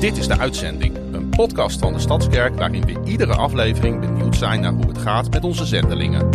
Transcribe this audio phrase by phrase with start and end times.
[0.00, 4.60] Dit is de uitzending, een podcast van de Stadskerk waarin we iedere aflevering benieuwd zijn
[4.60, 6.28] naar hoe het gaat met onze zendelingen.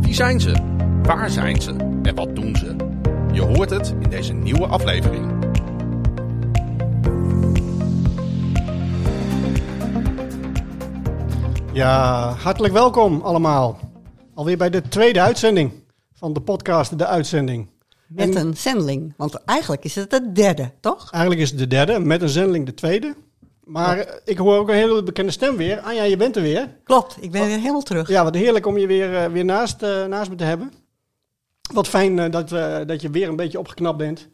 [0.00, 0.56] Wie zijn ze?
[1.02, 1.70] Waar zijn ze?
[2.02, 2.76] En wat doen ze?
[3.32, 5.32] Je hoort het in deze nieuwe aflevering.
[11.72, 13.78] Ja, hartelijk welkom allemaal.
[14.34, 15.72] Alweer bij de tweede uitzending
[16.12, 17.68] van de podcast De Uitzending.
[18.08, 19.14] Met En- een zendeling.
[19.16, 21.10] Want eigenlijk is het de derde, toch?
[21.10, 23.14] Eigenlijk is het de derde, met een zendeling de tweede.
[23.68, 25.80] Maar eh, ik hoor ook een hele bekende stem weer.
[25.80, 26.76] Anja, je bent er weer.
[26.84, 28.08] Klopt, ik ben weer helemaal terug.
[28.08, 30.72] Ja, wat heerlijk om je weer, eh, weer naast, eh, naast me te hebben.
[31.72, 32.48] Wat fijn dat,
[32.88, 34.28] dat je weer een beetje opgeknapt bent.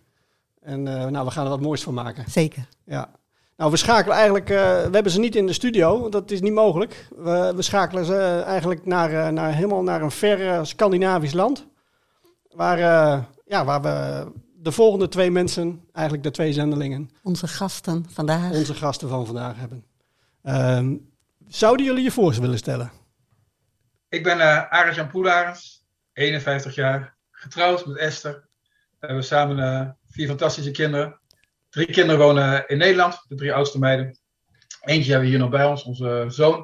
[0.60, 2.24] En nou, we gaan er wat moois van maken.
[2.30, 2.68] Zeker.
[2.84, 3.10] Ja.
[3.56, 6.52] Nou, we schakelen eigenlijk, we hebben ze niet in de studio, want dat is niet
[6.52, 7.08] mogelijk.
[7.16, 11.66] We, we schakelen ze eigenlijk naar, naar, helemaal naar een ver Scandinavisch land.
[12.50, 12.78] Waar,
[13.44, 18.52] ja, waar we de volgende twee mensen, eigenlijk de twee zendelingen, Onze gasten vandaag.
[18.52, 19.84] onze gasten van vandaag hebben.
[20.42, 20.96] Ehm,
[21.46, 22.92] zouden jullie je voor willen stellen?
[24.08, 28.48] Ik ben uh, Arend-Jan Poelarens, 51 jaar, getrouwd met Esther.
[28.98, 31.20] We hebben samen uh, vier fantastische kinderen.
[31.70, 34.18] Drie kinderen wonen in Nederland, de drie oudste meiden.
[34.80, 36.58] Eentje hebben we hier nog bij ons, onze zoon.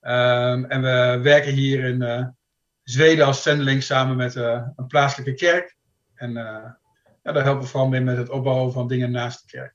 [0.00, 2.26] Um, en we werken hier in uh,
[2.82, 5.76] Zweden als zendeling samen met uh, een plaatselijke kerk.
[6.22, 6.70] En uh,
[7.22, 9.74] ja, daar helpen we vooral mee met het opbouwen van dingen naast de kerk.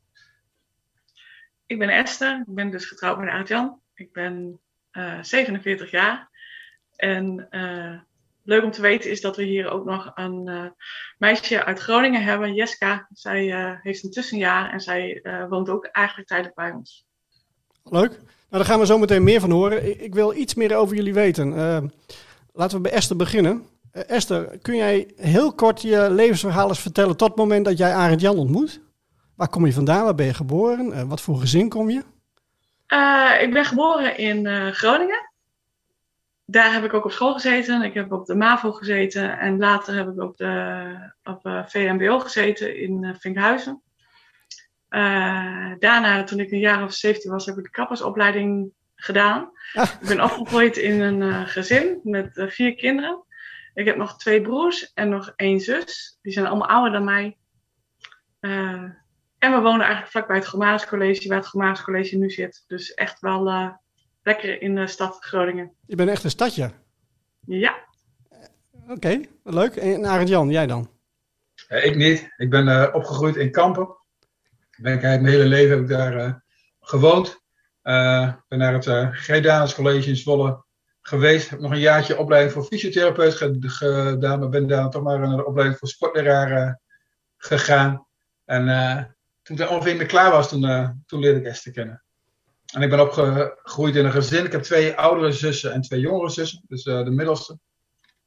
[1.66, 3.80] Ik ben Esther, ik ben dus getrouwd met Arend-Jan.
[3.94, 4.59] Ik ben
[5.22, 6.30] 47 jaar.
[6.95, 8.00] En uh,
[8.44, 10.66] leuk om te weten is dat we hier ook nog een uh,
[11.18, 13.08] meisje uit Groningen hebben, Jeska.
[13.14, 17.06] Zij uh, heeft een tussenjaar en zij woont ook eigenlijk tijdelijk bij ons.
[17.84, 18.12] Leuk.
[18.12, 19.90] Nou, daar gaan we zo meteen meer van horen.
[19.90, 21.53] Ik, ik wil iets meer over jullie weten.
[22.53, 23.66] laten we bij Esther beginnen.
[24.08, 28.22] Esther, kun jij heel kort je levensverhaal eens vertellen tot het moment dat jij Arend
[28.22, 28.81] Jan ontmoet?
[29.36, 30.03] Waar kom je vandaan?
[30.03, 31.08] Waar ben je geboren?
[31.08, 32.03] wat voor gezin kom je?
[33.41, 35.28] ik ben geboren in Groningen
[36.50, 37.81] daar heb ik ook op school gezeten.
[37.81, 39.40] Ik heb op de MAVO gezeten.
[39.40, 43.81] En later heb ik op, de, op uh, VMBO gezeten in Vinkhuizen.
[45.79, 49.52] Daarna, toen ik een jaar of 17 was, heb ik de kappersopleiding gedaan.
[49.74, 49.90] Ah.
[50.02, 53.24] Ik ben opgegroeid in een gezin met vier kinderen.
[53.78, 56.18] Ik heb nog twee broers en nog één zus.
[56.22, 57.38] Die zijn allemaal ouder dan mij.
[58.42, 58.84] Uh,
[59.38, 62.64] en we wonen eigenlijk vlakbij het Gomaris College, waar het Gomaris College nu zit.
[62.68, 63.70] Dus echt wel uh,
[64.24, 65.72] lekker in de stad Groningen.
[65.86, 66.72] Je bent echt een stadje?
[67.46, 67.86] Ja.
[68.72, 69.76] Oké, okay, leuk.
[69.76, 70.90] En Arend Jan, jij dan?
[71.70, 72.34] Uh, ik niet.
[72.38, 73.88] Ik ben uh, opgegroeid in Kampen.
[74.78, 76.34] Ben ik eigenlijk mijn hele leven heb ik daar uh,
[76.80, 77.28] gewoond.
[77.28, 80.66] Ik ben naar het uh, College in Zwolle
[81.07, 81.50] geweest.
[81.50, 84.40] Heb nog een jaartje opleiding voor fysiotherapeut gedaan.
[84.40, 86.79] Maar ben daar toch maar naar de opleiding voor sportleraar
[87.38, 88.06] gegaan.
[88.45, 88.66] En
[89.41, 92.03] toen ik ongeveer mee klaar was, toen, toen leerde ik Esther kennen.
[92.73, 94.46] En ik ben opgegroeid in een gezin.
[94.46, 96.63] Ik heb twee oudere zussen en twee jongere zussen.
[96.67, 97.59] Dus uh, de middelste.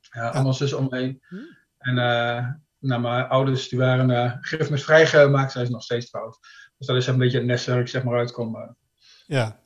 [0.00, 1.22] Ja, allemaal zussen om me heen.
[1.28, 1.56] Hmm.
[1.78, 2.48] En uh,
[2.78, 5.52] nou, mijn ouders die waren uh, met vrijgemaakt.
[5.52, 6.38] Zij is nog steeds trouwd.
[6.78, 8.76] Dus dat is een beetje het nest waar ik zeg maar uitkom.
[9.26, 9.60] Ja.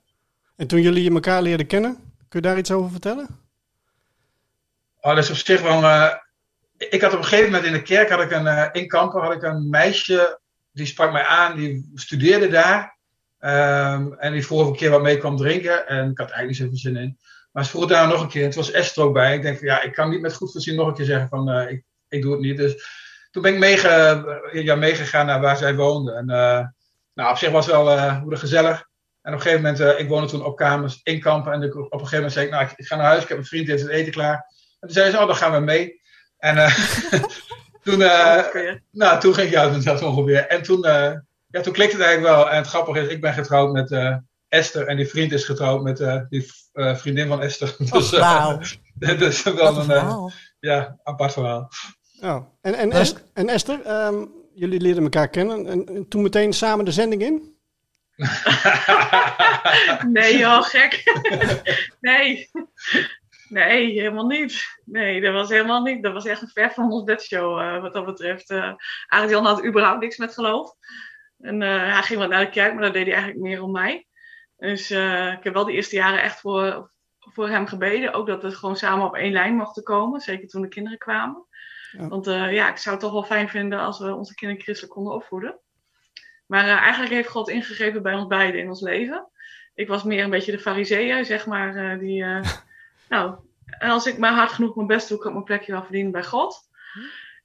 [0.57, 3.27] En toen jullie elkaar leerden kennen, kun je daar iets over vertellen?
[5.01, 6.11] Oh, dat is op zich wel...
[6.77, 9.33] ik had op een gegeven moment in de kerk, had ik een, in Kampen, had
[9.33, 10.41] ik een meisje...
[10.73, 12.99] Die sprak mij aan, die studeerde daar.
[13.41, 15.87] Um, en die een keer wat mee kwam drinken.
[15.87, 17.19] En ik had eigenlijk niet zoveel zin in.
[17.53, 18.41] Maar ze vroeg daar nog een keer.
[18.41, 19.35] En het was Esther ook bij.
[19.35, 21.51] Ik denk van ja, ik kan niet met goed voorzien nog een keer zeggen van
[21.51, 22.57] uh, ik, ik doe het niet.
[22.57, 22.87] Dus
[23.31, 26.13] toen ben ik meege, ja, meegegaan naar waar zij woonde.
[26.13, 26.27] En
[27.15, 28.93] nou, op zich was wel uh, gezellig.
[29.25, 31.53] En op een gegeven moment, ik woonde toen op kamers in Kampen.
[31.53, 33.23] En ik, op een gegeven moment zei ik, nou, ik, ik ga naar huis.
[33.23, 34.35] Ik heb een vriend, die heeft het eten klaar.
[34.81, 36.01] En toen zei ze, oh, dan gaan we mee.
[36.39, 36.73] En
[37.85, 37.99] toen,
[38.91, 40.47] nou, toen ging ik, ja, dat ongeveer.
[40.47, 40.87] En toen...
[41.55, 42.51] Ja, toen klikte het eigenlijk wel.
[42.51, 44.17] En het grappige is, ik ben getrouwd met uh,
[44.49, 44.87] Esther.
[44.87, 47.77] En die vriend is getrouwd met uh, die uh, vriendin van Esther.
[47.93, 48.63] Dus, oh, wow.
[49.19, 51.71] dat is wel een, een ja, apart verhaal.
[52.21, 52.47] Oh.
[52.61, 55.67] En, en, Est en Esther, um, jullie leerden elkaar kennen.
[55.67, 57.54] En, en, toen meteen samen de zending in?
[60.17, 61.03] nee joh, gek.
[62.01, 62.51] nee.
[63.49, 64.81] Nee, helemaal niet.
[64.85, 66.03] Nee, dat was helemaal niet.
[66.03, 68.51] Dat was echt een ver van ons bedshow wat dat betreft.
[68.51, 68.73] Uh,
[69.07, 70.75] had überhaupt niks met geloof.
[71.39, 73.73] En uh, hij ging wat naar de kerk, maar dat deed hij eigenlijk meer om
[73.73, 74.07] mij.
[74.57, 78.13] Dus uh, ik heb wel de eerste jaren echt voor, voor hem gebeden.
[78.13, 80.21] Ook dat we gewoon samen op één lijn mochten komen.
[80.21, 81.47] Zeker toen de kinderen kwamen.
[81.91, 82.09] Ja.
[82.09, 84.95] Want uh, ja, ik zou het toch wel fijn vinden als we onze kinderen christelijk
[84.95, 85.61] konden opvoeden.
[86.47, 89.29] Maar eigenlijk heeft God ingegrepen bij ons beiden in ons leven.
[89.75, 91.99] Ik was meer een beetje de fariseeën, zeg maar.
[91.99, 92.25] die,
[93.09, 93.35] nou,
[93.79, 96.25] als ik maar hard genoeg mijn best doe, kan ik mijn plekje wel verdienen bij
[96.25, 96.61] God.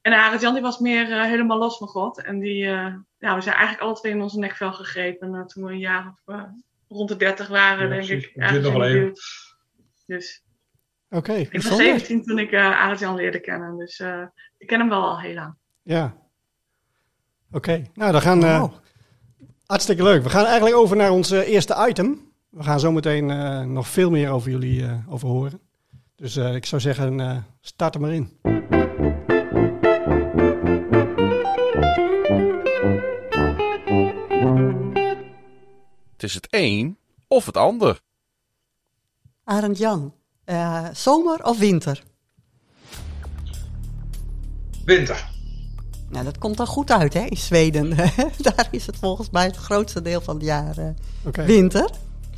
[0.02, 2.22] En Arend Jan die was meer eh, helemaal los van God.
[2.24, 5.64] En die, eh, ja, we zijn eigenlijk alle twee in onze nekvel gegrepen eh, toen
[5.64, 6.44] we een jaar of eh,
[6.88, 8.26] rond de 30 waren, Ja, denk precies.
[8.28, 8.36] ik.
[8.36, 9.14] Ergens duurt nog wel even.
[10.06, 10.44] Dus
[11.10, 11.86] Oké, ik was bijzonder.
[11.86, 13.78] 17 toen ik uh, Arend Jan leerde kennen.
[13.78, 14.24] Dus eh,
[14.58, 15.56] ik ken hem wel al heel lang.
[15.82, 16.16] Ja.
[17.52, 18.44] Oké, nou dan gaan...
[18.44, 18.74] eh, Wow.
[19.70, 20.24] Hartstikke leuk.
[20.24, 22.32] We gaan eigenlijk over naar ons eh, eerste item.
[22.50, 25.60] We gaan zo meteen eh, nog veel meer over jullie eh, over horen.
[26.16, 28.38] Dus eh, ik zou zeggen, eh, start er maar in.
[36.12, 38.02] Het is het een of het ander.
[39.44, 40.14] Arend Jan,
[40.44, 42.04] eh, zomer of winter?
[44.86, 45.30] Winter.
[46.10, 47.90] Nou, dat komt dan goed uit, hè, in Zweden.
[48.48, 51.90] Daar is het volgens mij het grootste deel van het jaar eh, winter.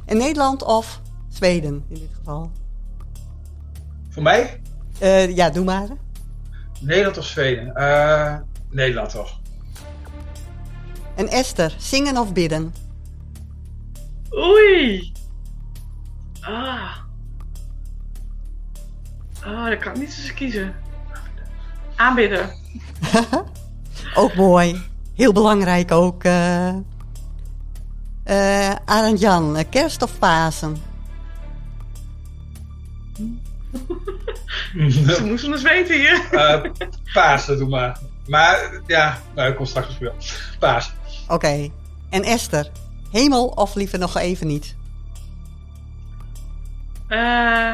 [0.05, 2.51] En Nederland of Zweden, in dit geval.
[4.09, 4.61] Voor mij?
[4.99, 5.87] Eh, ja, doe maar.
[6.79, 7.75] Nederland of Zweden?
[7.75, 8.35] Eh,
[8.69, 9.39] Nederland toch?
[11.15, 12.73] En Esther, zingen of bidden?
[14.33, 15.11] Oei!
[16.41, 16.97] Ah.
[19.41, 20.75] Ah, dat kan ik niet eens kiezen.
[21.95, 22.49] Aanbidden.
[24.15, 24.81] Ook mooi.
[25.15, 26.23] Heel belangrijk ook.
[26.23, 26.67] eh
[28.23, 30.77] eh, Arend Jan, eh, kerst of Pasen?
[34.89, 36.27] Ze moesten eens weten hier.
[36.31, 36.71] Eh,
[37.13, 37.99] Pasen, doe maar.
[38.27, 40.15] Maar ja, nou, ik kom straks op speel.
[40.59, 40.93] Paas.
[41.27, 41.69] Oké.
[42.09, 42.71] En Esther,
[43.11, 44.75] hemel of liever nog even niet?
[47.07, 47.73] Eh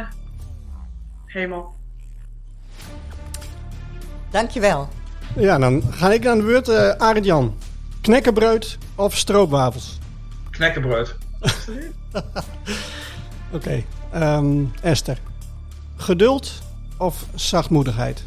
[1.25, 1.75] hemel.
[4.29, 4.89] Dankjewel.
[5.37, 6.69] Ja, dan ga ik aan de beurt.
[6.69, 7.55] eh Arend Jan,
[8.01, 9.97] knekkenbreud of stroopwafels?
[10.49, 11.15] Knekkenbrood.
[13.51, 13.83] Oké.
[14.11, 15.19] ehm, Esther,
[15.95, 16.61] geduld
[16.97, 18.23] of zachtmoedigheid?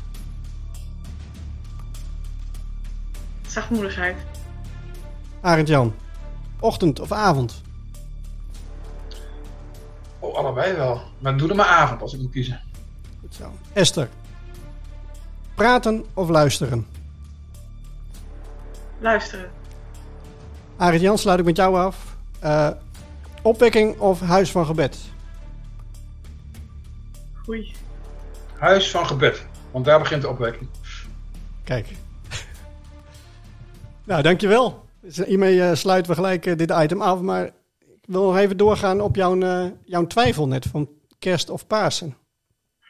[3.46, 4.16] Zachtmoedigheid.
[5.40, 5.94] Arend Jan,
[6.60, 7.62] ochtend of avond?
[10.18, 11.00] Oh, allebei wel.
[11.18, 12.60] Maar doe er maar avond als ik moet kiezen.
[13.20, 13.52] Goed zo.
[13.72, 14.08] Esther,
[15.54, 16.86] praten of luisteren?
[19.00, 19.50] Luisteren.
[20.76, 22.16] Arend Jan, sluit ik met jou af.
[22.40, 22.70] Eh,
[23.42, 24.98] opwekking of huis van gebed?
[27.48, 27.74] Oei.
[28.58, 29.46] Huis van gebed.
[29.70, 30.70] Want daar begint de opwekking.
[31.64, 31.86] Kijk.
[34.04, 34.88] nou, dankjewel.
[35.00, 37.20] Dus hiermee eh, sluiten we gelijk eh, dit item af.
[37.20, 37.44] Maar
[37.78, 42.16] ik wil nog even doorgaan op jouw, eh, jouw twijfel net van kerst of Pasen.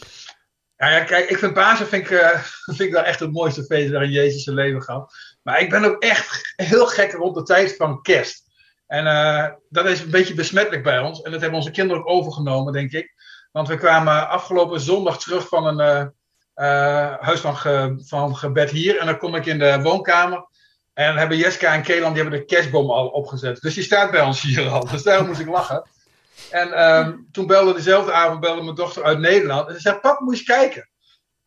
[0.79, 2.39] Ja, ja, kijk, ik vind Pasen vind ik, eh,
[2.75, 5.13] vind ik wel echt het mooiste feest waarin Jezus zijn leven gaf.
[5.49, 8.43] Maar ik ben ook echt heel gek rond de tijd van kerst.
[8.87, 11.21] En eh, dat is een beetje besmettelijk bij ons.
[11.21, 13.13] En dat hebben onze kinderen ook overgenomen, denk ik.
[13.51, 16.05] Want we kwamen afgelopen zondag terug van een eh,
[16.53, 17.55] eh, huis van,
[18.05, 18.97] van gebed hier.
[18.97, 20.45] En dan kom ik in de woonkamer.
[20.93, 23.61] En hebben Jeska en Keelan die hebben de kerstboom al opgezet.
[23.61, 24.85] Dus die staat bij ons hier al.
[24.85, 25.89] Dus daarom moest ik lachen.
[26.49, 29.67] En ehm, toen belde dezelfde avond belde mijn dochter uit Nederland.
[29.67, 30.89] En ze zei, pap, moet je eens kijken.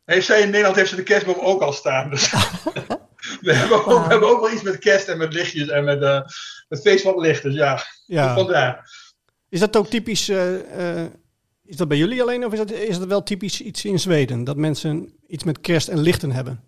[0.05, 2.11] Heeft zij in Nederland heeft ze de kerstboom ook al staan.
[2.11, 2.33] Dus
[3.41, 6.03] we, hebben ook, we hebben ook wel iets met kerst en met lichtjes en met
[6.03, 6.21] eh,
[6.69, 7.43] het feest van het licht.
[7.43, 8.35] Dus ja, Ja.
[8.35, 8.91] vandaar.
[9.49, 10.29] Is dat ook typisch...
[10.29, 11.11] eh, eh,
[11.65, 14.45] is dat bij jullie alleen of is dat, is dat wel typisch iets in Zweden?
[14.45, 16.61] Dat mensen iets met kerst en lichten hebben?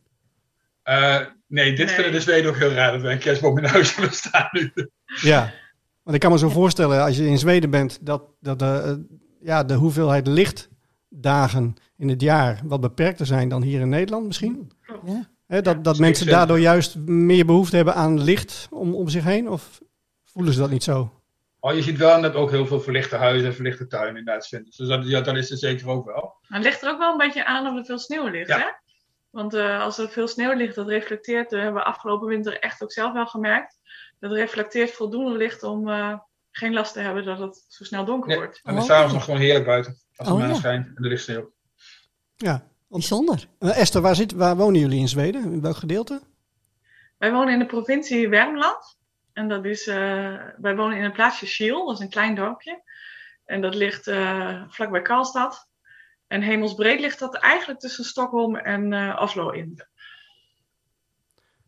[0.83, 1.95] Eh, nee, dit Nee.
[1.95, 4.73] vinden de Zweden ook heel raar dat wij een kerstboom in huis hebben staan nu.
[5.05, 5.53] Ja.
[6.03, 9.17] Want ik kan me zo voorstellen, als je in Zweden bent, dat, dat de, eh,
[9.41, 10.27] ja, de hoeveelheid
[11.11, 14.73] lichtdagen in het jaar wat beperkter zijn dan hier in Nederland misschien.
[15.05, 15.31] Ja.
[15.47, 16.01] Hè, dat dat zeker.
[16.11, 19.49] mensen daardoor juist meer behoefte hebben aan licht om, om zich heen?
[19.49, 19.81] Of
[20.25, 21.23] voelen ze dat niet zo?
[21.61, 24.77] Oh, je ziet wel net ook heel veel verlichte huizen en verlichte tuinen in Duitsland.
[24.77, 26.35] Dus dat, ja, dat is er zeker ook wel.
[26.49, 28.59] Maar het ligt er ook wel een beetje aan of er veel sneeuw ligt, Ja.
[28.59, 28.67] hè?
[29.31, 32.83] Want eh, als er veel sneeuw ligt, dat reflecteert, dat hebben we afgelopen winter echt
[32.83, 33.79] ook zelf wel gemerkt.
[34.21, 36.19] Dat reflecteert voldoende licht om eh,
[36.51, 38.37] geen last te hebben dat het zo snel donker Nee.
[38.39, 38.61] wordt.
[38.63, 38.89] En dan Oh.
[38.89, 39.97] s'avonds nog gewoon heerlijk buiten.
[40.17, 40.55] Als de Oh, maan ja.
[40.55, 41.53] schijnt en er ligt sneeuw.
[42.37, 42.69] Ja.
[42.99, 43.47] Bijzonder.
[43.59, 45.53] Eh, Esther, waar, zit, waar wonen jullie in Zweden?
[45.53, 46.21] In welk gedeelte?
[47.19, 48.99] Wij wonen in de provincie Wermland.
[49.33, 52.83] En dat is, eh, wij wonen in een plaatsje Schiel, dat is een klein dorpje.
[53.45, 55.69] En dat ligt eh, vlakbij Karlstad.
[56.27, 59.85] En hemelsbreed ligt dat eigenlijk tussen Stockholm en eh, Oslo in.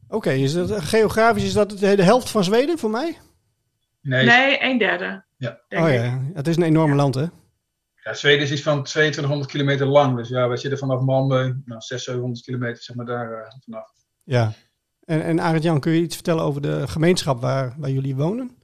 [0.09, 3.19] Oké, is dat, geografisch is dat de, helft van Zweden voor mij?
[4.01, 5.25] Nee, Nee, een derde.
[5.37, 5.61] Ja.
[5.69, 7.27] Oh ja, het is een enorme land hè?
[8.07, 10.17] Ja, Zweden is iets van 2200 kilometer lang.
[10.17, 13.91] Dus ja, wij zitten vanaf Malmö, nou, 600, 700 kilometer zeg maar daar eh, vanaf.
[14.23, 14.53] Ja.
[15.05, 18.57] En, en Arend Jan, kun je iets vertellen over de gemeenschap waar, waar jullie wonen?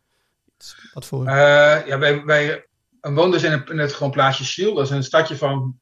[0.93, 1.27] Wat voor...
[1.27, 2.67] Eh, ja, wij, wij
[3.01, 4.75] woonden dus in, een, in het gewoon plaatsje Schiel.
[4.75, 5.79] Dat is een stadje van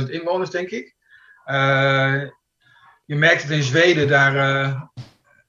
[0.00, 0.96] 12.000 inwoners, denk ik.
[1.44, 2.22] Eh,
[3.04, 4.90] je merkt het in Zweden, daar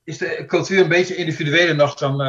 [0.03, 2.21] is de cultuur een beetje individueler nog dan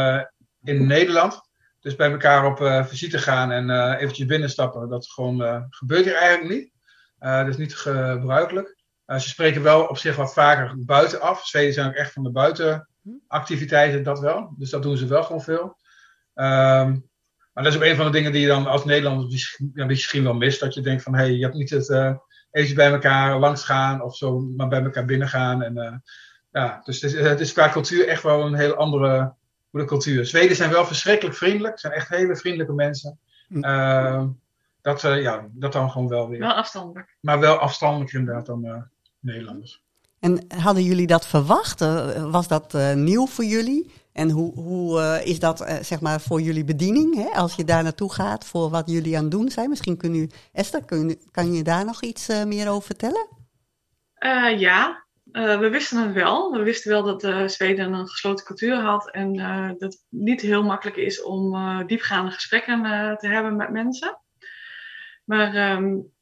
[0.62, 1.51] in Nederland.
[1.83, 6.15] Dus bij elkaar op uh, visite gaan en uh, eventjes binnenstappen, dat gewoon, gebeurt hier
[6.15, 6.73] eigenlijk niet.
[7.19, 8.77] dat is niet gebruikelijk.
[9.07, 11.47] ze spreken wel op zich wat vaker buitenaf.
[11.47, 14.55] Zweden zijn ook echt van de buitenactiviteiten, dat wel.
[14.59, 15.77] Dus dat doen ze wel gewoon veel.
[16.35, 17.11] Um,
[17.53, 20.23] maar dat is ook een van de dingen die je dan als Nederlander misschien, misschien
[20.23, 20.61] wel mist.
[20.61, 22.15] Dat je denkt van, hé, hey, je hebt niet het uh,
[22.51, 25.62] even bij elkaar langs gaan of zo, maar bij elkaar binnen gaan.
[25.62, 26.03] En,
[26.51, 29.35] ja, dus het is, het is, qua cultuur echt wel een heel andere
[29.81, 30.26] de cultuur.
[30.26, 31.79] Zweden zijn wel verschrikkelijk vriendelijk.
[31.79, 33.19] zijn echt hele vriendelijke mensen.
[33.49, 34.25] Uh,
[34.81, 36.38] dat, ja, dat dan gewoon wel weer.
[36.38, 37.17] Wel afstandelijk.
[37.21, 38.88] Maar wel afstandelijk inderdaad dan
[39.21, 39.83] Nederlanders.
[40.21, 41.81] En hadden jullie dat verwacht?
[42.31, 43.91] was dat nieuw voor jullie?
[44.12, 47.29] En hoe, hoe uh, is dat uh, zeg maar voor jullie bediening, hè?
[47.29, 49.69] als je daar naartoe gaat, voor wat jullie aan het doen zijn?
[49.69, 53.26] Misschien kun u, Esther, kun, kan je daar nog iets uh, meer over vertellen?
[54.59, 55.01] ja,
[55.33, 56.53] we wisten het wel.
[56.53, 59.37] We wisten wel dat Zweden een gesloten cultuur had en
[59.79, 62.83] dat het niet heel makkelijk is om diepgaande gesprekken
[63.19, 64.21] te hebben met mensen.
[65.25, 66.12] Maar, um,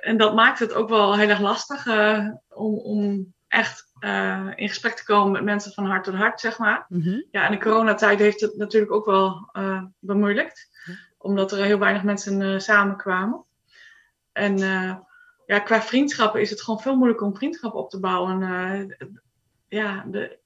[0.00, 1.86] en dat maakt het ook wel heel erg lastig
[2.48, 3.88] om, om echt
[4.54, 6.84] in gesprek te komen met mensen van hart tot hart, zeg maar.
[6.88, 7.24] Mm -hmm.
[7.30, 9.50] Ja, en de coronatijd heeft het natuurlijk ook wel
[9.98, 10.68] bemoeilijkt.
[11.18, 13.44] Omdat er heel weinig mensen samenkwamen.
[14.32, 14.58] En
[15.50, 18.38] ja, qua vriendschappen is het gewoon veel moeilijker om vriendschappen op te bouwen.
[19.68, 20.38] ja, de,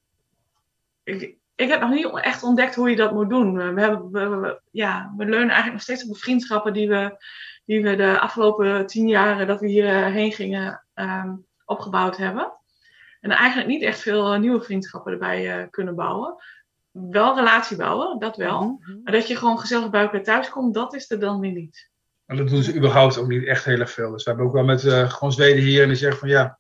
[1.03, 3.75] ik, ik heb nog niet echt ontdekt hoe je dat moet doen.
[3.75, 7.25] We, hebben, we, we, ja, we leunen eigenlijk nog steeds op de vriendschappen die we,
[7.65, 12.53] die we de afgelopen tien jaren dat we hierheen gingen um, opgebouwd hebben.
[13.21, 16.35] En eigenlijk niet echt veel eh, nieuwe vriendschappen erbij uh, kunnen bouwen.
[16.91, 18.63] Wel relatie bouwen, dat wel.
[18.63, 19.01] Mm -hmm.
[19.03, 21.93] Maar dat je gewoon gezellig bij elkaar thuis komt, dat is er dan weer niet.
[22.27, 24.11] En dat doen ze überhaupt ook niet echt heel erg veel.
[24.11, 26.59] Dus we hebben ook wel met uh, gewoon Zweden hier en die zeggen van ja,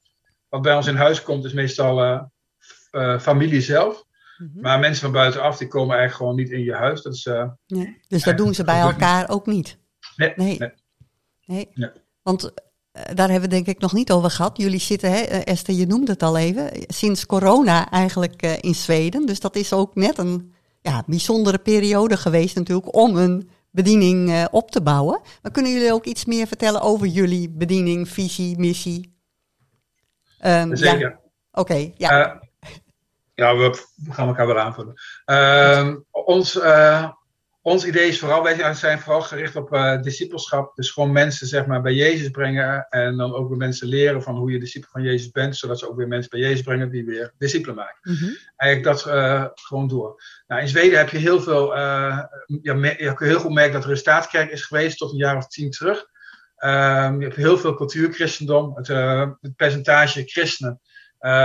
[0.48, 2.30] wat bij ons in huis komt is meestal
[3.20, 4.04] familie zelf.
[4.38, 4.62] Mm -hmm.
[4.62, 7.02] Maar mensen van buitenaf die komen eigenlijk gewoon niet in je huis.
[7.02, 7.24] Dat is,
[7.66, 8.00] nee.
[8.08, 9.78] Dus dat doen ze bij elkaar ook niet?
[10.16, 10.32] Nee.
[10.36, 10.58] nee.
[10.58, 10.72] nee.
[11.44, 11.70] nee.
[11.74, 11.90] nee.
[12.22, 12.52] Want
[13.14, 14.56] daar hebben we denk ik nog niet over gehad.
[14.56, 19.26] Jullie zitten, hè, Esther, je noemde het al even, sinds corona eigenlijk uh, in Zweden.
[19.26, 24.44] Dus dat is ook net een ja, bijzondere periode geweest natuurlijk om een bediening uh,
[24.50, 25.20] op te bouwen.
[25.42, 29.18] Maar kunnen jullie ook iets meer vertellen over jullie bediening, visie, missie?
[30.46, 30.98] Um, Zeker.
[30.98, 31.20] Ja.
[31.50, 32.34] Oké, okay, ja.
[32.34, 32.40] Uh,
[33.34, 34.94] ja, we gaan elkaar weer aanvullen.
[36.10, 36.54] ons
[37.66, 40.76] ons idee is vooral, wij zijn vooral gericht op uh, discipelschap.
[40.76, 42.86] Dus gewoon mensen zeg maar, bij Jezus brengen.
[42.88, 45.56] En dan ook weer mensen leren van hoe je discipel van Jezus bent.
[45.56, 47.98] Zodat ze ook weer mensen bij Jezus brengen die weer discipelen maken.
[48.02, 48.36] Mm -hmm.
[48.56, 50.22] Eigenlijk dat uh, gewoon door.
[50.46, 52.22] Nou, in Zweden heb je heel veel, uh,
[52.62, 55.36] ja, je kunt heel goed merken dat er een staatskerk is geweest tot een jaar
[55.36, 55.98] of tien terug.
[56.58, 58.76] Um, je hebt heel veel cultuurchristendom.
[58.76, 58.86] Het,
[59.40, 60.80] het percentage christenen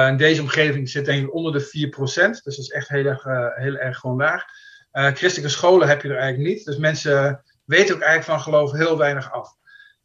[0.09, 1.99] in deze omgeving zit denk ik onder de 4%.
[2.01, 3.23] Dus dat is echt heel erg,
[3.55, 4.45] heel erg gewoon laag.
[4.93, 6.65] Uh, christelijke scholen heb je er eigenlijk niet.
[6.65, 9.55] Dus mensen weten ook eigenlijk van geloof heel weinig af.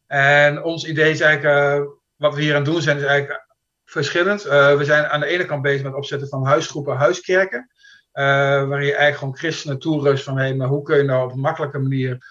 [0.06, 1.86] En ons idee is eigenlijk, uh,
[2.16, 3.46] wat we hier aan doen zijn, is eigenlijk
[3.84, 4.46] verschillend.
[4.46, 7.70] Uh, we zijn aan de ene kant bezig met het opzetten van huisgroepen, huiskerken.
[8.12, 11.40] waarin je eigenlijk gewoon christenen toerust van, hey, maar hoe kun je nou op een
[11.40, 12.26] makkelijke manier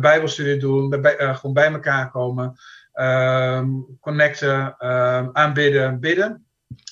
[0.00, 2.58] bijbelstudie doen, bij, gewoon bij elkaar komen,
[2.92, 3.68] ehm,
[4.00, 6.46] connecten, ehm, aanbidden, bidden.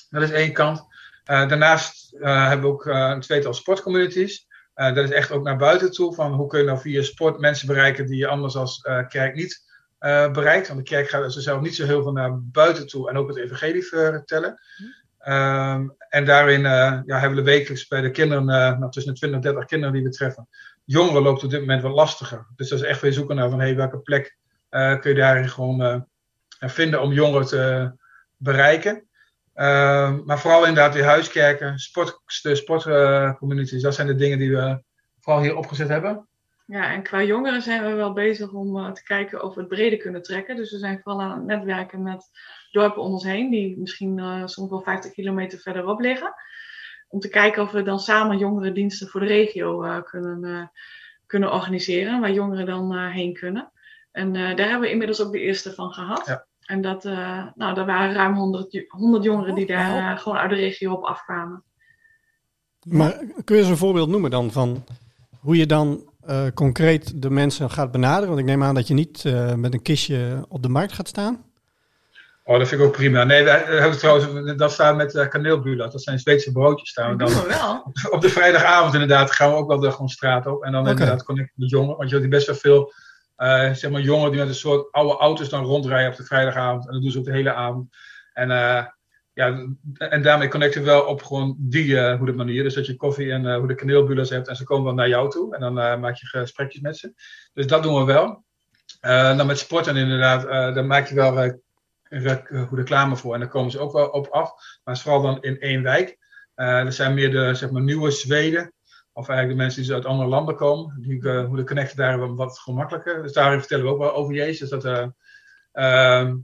[0.09, 0.87] Dat is één kant.
[1.23, 4.47] daarnaast hebben we ook een tweetal sportcommunities.
[4.79, 6.13] Uh, dat is echt ook naar buiten toe.
[6.13, 9.35] Van hoe kun je nou via sport mensen bereiken die je anders als uh, kerk
[9.35, 9.63] niet
[9.99, 10.67] uh, bereikt.
[10.67, 13.37] Want de kerk gaat zelf niet zo heel veel naar buiten toe en ook het
[13.37, 14.59] evangelie vertellen.
[15.27, 19.43] Um, en daarin ja, hebben we wekelijks bij de kinderen, nou, tussen de 20 en
[19.43, 20.47] 30 kinderen die we treffen.
[20.85, 22.47] Jongeren loopt op dit moment wat lastiger.
[22.55, 24.37] Dus dat is echt weer zoeken naar van hey, welke plek
[24.69, 26.07] kun je daarin gewoon
[26.59, 27.91] vinden om jongeren te
[28.37, 29.08] bereiken.
[29.59, 34.83] Uh, maar vooral inderdaad die huiskerken, sport, de sportcommunities, dat zijn de dingen die we
[35.19, 36.27] vooral hier opgezet hebben.
[36.65, 39.69] Ja, en qua jongeren zijn we wel bezig om uh, te kijken of we het
[39.69, 40.55] breder kunnen trekken.
[40.55, 42.29] Dus we zijn vooral aan het netwerken met
[42.71, 46.33] dorpen om ons heen, die misschien uh, soms wel 50 kilometer verderop liggen.
[47.07, 50.71] Om te kijken of we dan samen jongerendiensten voor de regio uh, kunnen,
[51.25, 53.71] kunnen organiseren, waar jongeren dan heen kunnen.
[54.11, 56.25] En daar hebben we inmiddels ook de eerste van gehad.
[56.25, 56.47] Ja.
[56.69, 60.49] En dat, uh, nou, er waren ruim 100, 100 jongeren die daar uh, gewoon uit
[60.49, 61.63] de regio op afkwamen.
[62.83, 64.83] Maar kun je eens een voorbeeld noemen dan van
[65.39, 68.27] hoe je dan uh, concreet de mensen gaat benaderen?
[68.27, 69.23] Want ik neem aan dat je niet
[69.55, 71.43] met een kistje op de markt gaat staan.
[72.43, 73.23] Oh, dat vind ik ook prima.
[73.23, 75.91] Nee, we hebben trouwens, dat staat met uh, kaneelbulat.
[75.91, 77.17] Dat zijn Zweedse broodjes staan.
[77.17, 77.91] Dat doen we wel.
[78.15, 80.63] Op de vrijdagavond inderdaad gaan we ook wel de gewoon straat op.
[80.63, 80.93] En dan okay.
[80.93, 81.97] inderdaad connecten met jongeren.
[81.97, 82.93] Want je hebt best wel veel
[83.39, 86.87] uh, zeg maar jongeren die met een soort oude auto's dan rondrijden op de vrijdagavond.
[86.87, 87.95] En dat doen ze ook de hele avond.
[88.33, 88.85] En uh,
[89.33, 89.67] ja,
[89.97, 92.63] en daarmee connecten we wel op gewoon die uh, hoe de manier.
[92.63, 95.29] Dus dat je koffie en hoe de kaneelbullers hebt en ze komen dan naar jou
[95.29, 95.55] toe.
[95.55, 97.13] En dan maak je gesprekjes met ze.
[97.53, 98.43] Dus dat doen we wel.
[99.37, 100.41] dan met sporten inderdaad,
[100.75, 101.33] daar maak je wel
[102.49, 103.33] hoe reclame voor.
[103.33, 104.49] En daar komen ze ook wel op af.
[104.49, 106.17] Maar het is vooral dan in één wijk.
[106.55, 108.73] er zijn meer de zeg maar, nieuwe Zweden.
[109.19, 111.01] Of eigenlijk de mensen die uit andere landen komen.
[111.01, 113.21] Die, hoe de connecten daar wat gemakkelijker.
[113.21, 114.69] Dus daarin vertellen we ook wel over Jezus.
[114.69, 114.85] Dat,
[115.71, 116.35] ehm,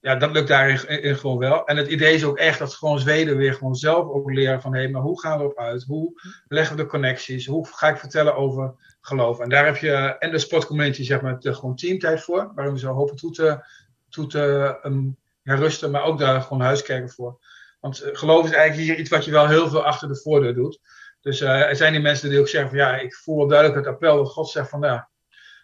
[0.00, 1.66] ja, dat lukt daarin in, gewoon wel.
[1.66, 4.74] En het idee is ook echt dat gewoon Zweden weer gewoon zelf ook leren van
[4.74, 5.84] hé, hey, maar hoe gaan we op uit?
[5.84, 7.46] Hoe leggen we de connecties?
[7.46, 9.38] Hoe ga ik vertellen over geloof?
[9.38, 12.78] En daar heb je en de sportcommunity, zeg maar, de gewoon teamtijd voor, waarin we
[12.80, 13.64] zo hopen toe te,
[14.08, 17.38] toe te um, herusten, maar ook daar gewoon huiskerken voor.
[17.80, 20.80] Want geloof is eigenlijk hier iets wat je wel heel veel achter de voordeur doet.
[21.20, 23.94] Dus uh, er zijn die mensen die ook zeggen van ja, ik voel duidelijk het
[23.94, 25.08] appel dat God zegt van ja,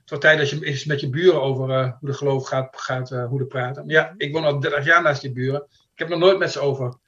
[0.00, 2.80] het wordt tijd dat je eens met je buren over uh, hoe de geloof gaat,
[2.80, 3.86] gaat uh, hoe de praten.
[3.86, 5.66] Maar ja, ik woon al 30 jaar naast die buren.
[5.70, 6.98] Ik heb nog nooit met ze over,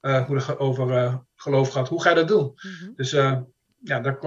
[0.00, 1.88] hoe de, over geloof gehad.
[1.88, 2.44] Hoe ga je dat doen?
[2.44, 2.92] Mm -hmm.
[2.96, 4.18] Dus, ja, daar,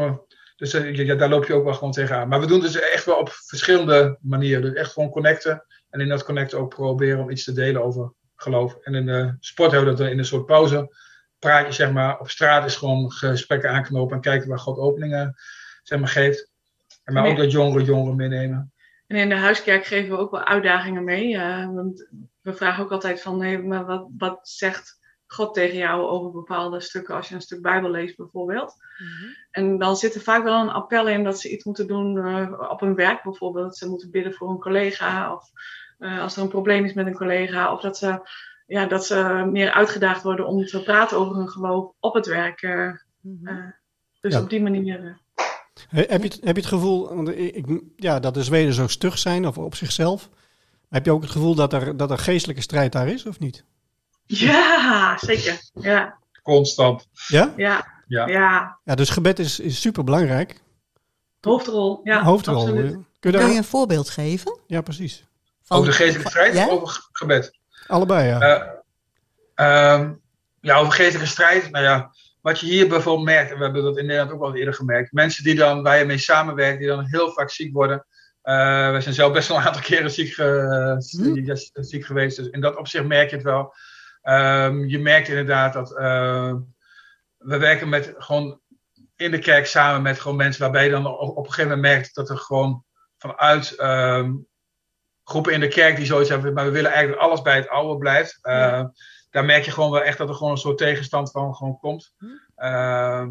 [0.55, 2.27] dus ja, daar loop je ook wel gewoon tegenaan.
[2.27, 4.61] Maar we doen dus echt wel op verschillende manieren.
[4.61, 5.65] Dus echt gewoon connecten.
[5.89, 8.77] En in dat connecten ook proberen om iets te delen over geloof.
[8.81, 10.95] En in de sport hebben we dat in een soort pauze.
[11.43, 15.35] Praat je zeg maar op straat is gewoon gesprekken aanknopen en kijken waar God openingen
[15.83, 16.51] zeg maar, geeft.
[17.03, 18.73] Maar ook dat jongeren jongeren meenemen.
[19.07, 21.33] En in de huiskerk geven we ook wel uitdagingen mee.
[21.33, 22.07] Uh, want
[22.41, 26.79] we vragen ook altijd van, hey, maar wat, wat zegt God tegen jou over bepaalde
[26.79, 28.75] stukken als je een stuk Bijbel leest bijvoorbeeld.
[28.97, 29.35] Mm-hmm.
[29.51, 32.69] En dan zit er vaak wel een appel in dat ze iets moeten doen uh,
[32.69, 33.65] op hun werk bijvoorbeeld.
[33.65, 35.49] Dat ze moeten bidden voor een collega of
[35.99, 37.73] uh, als er een probleem is met een collega.
[37.73, 38.21] Of dat ze,
[38.73, 42.61] ja, dat ze meer uitgedaagd worden om te praten over hun geloof op het werk.
[43.21, 43.75] Mm-hmm.
[44.21, 44.41] dus ja.
[44.41, 45.21] op die manier.
[45.89, 47.65] Heb je, het, heb je het gevoel want ik,
[47.95, 50.29] ja, dat de Zweden zo stug zijn of op zichzelf?
[50.89, 53.65] Heb je ook het gevoel dat er, dat er geestelijke strijd daar is, of niet?
[54.25, 55.59] Ja, zeker.
[55.73, 56.17] Ja.
[56.43, 57.07] Constant.
[57.27, 57.53] Ja?
[57.57, 58.01] Ja.
[58.07, 58.27] Ja.
[58.27, 58.79] ja.
[58.83, 60.61] ja dus gebed is, is super belangrijk.
[61.41, 62.23] Hoofdrol, ja.
[62.23, 62.55] Hoofdrol.
[62.55, 62.91] absoluut.
[62.91, 63.49] Kun je, Kun daar...
[63.49, 64.59] je een voorbeeld geven?
[64.67, 65.25] Ja, precies.
[65.63, 66.67] Van- over de geestelijke strijd Ja?
[66.67, 67.61] of over gebed?
[67.87, 68.39] Allebei, ja.
[68.39, 68.63] Eh,
[69.55, 70.13] ehm,
[70.61, 71.71] ja, over geestelijke strijd.
[71.71, 74.55] Nou ja, wat je hier bijvoorbeeld merkt, en we hebben dat in Nederland ook al
[74.55, 75.11] eerder gemerkt.
[75.11, 78.05] Mensen die dan, waar je mee samenwerkt, die dan heel vaak ziek worden.
[78.43, 81.55] Uh, we zijn zelf best wel een aantal keren ziek, Hm.
[81.73, 82.37] ziek geweest.
[82.37, 83.73] Dus in dat opzicht merk je het wel.
[84.21, 86.53] Ehm, je merkt inderdaad dat eh,
[87.37, 88.59] we werken met gewoon
[89.15, 91.93] in de kerk samen met gewoon mensen waarbij je dan op, op een gegeven moment
[91.93, 92.83] merkt dat er gewoon
[93.17, 94.33] vanuit ehm,
[95.23, 97.69] groepen in de kerk die zoiets hebben, maar we willen eigenlijk dat alles bij het
[97.69, 98.39] oude blijft.
[98.43, 98.91] Uh, Ja.
[99.29, 102.13] Daar merk je gewoon wel echt dat er gewoon een soort tegenstand van gewoon komt.
[102.17, 102.25] Hm.
[102.55, 103.29] Ehm,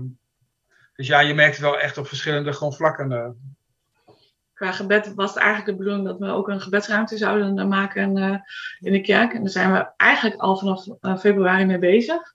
[0.94, 3.12] dus ja, je merkt het wel echt op verschillende gewoon vlakken.
[3.12, 3.28] eh.
[4.54, 8.36] Qua gebed was het eigenlijk de bedoeling dat we ook een gebedsruimte zouden maken eh,
[8.80, 9.32] in de kerk.
[9.32, 10.84] En daar zijn we eigenlijk al vanaf
[11.20, 12.34] februari mee bezig.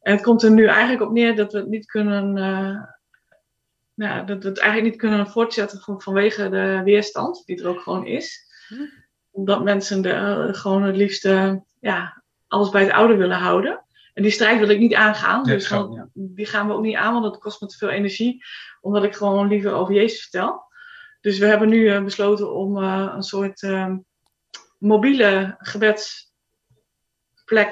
[0.00, 2.32] En het komt er nu eigenlijk op neer dat we het niet kunnen,
[3.94, 7.80] nou, dat we het eigenlijk niet kunnen voortzetten van, vanwege de weerstand die er ook
[7.80, 8.46] gewoon is.
[9.30, 13.84] Omdat mensen de, eh, gewoon het liefste ja, alles bij het oude willen houden.
[14.14, 15.44] En die strijd wil ik niet aangaan.
[15.44, 16.08] Dus ja.
[16.12, 18.44] die gaan we ook niet aan, want dat kost me te veel energie.
[18.80, 20.66] Omdat ik gewoon liever over Jezus vertel.
[21.20, 23.98] Dus we hebben nu eh, besloten om eh, een soort ehm,
[24.78, 26.32] mobiele gebedsplek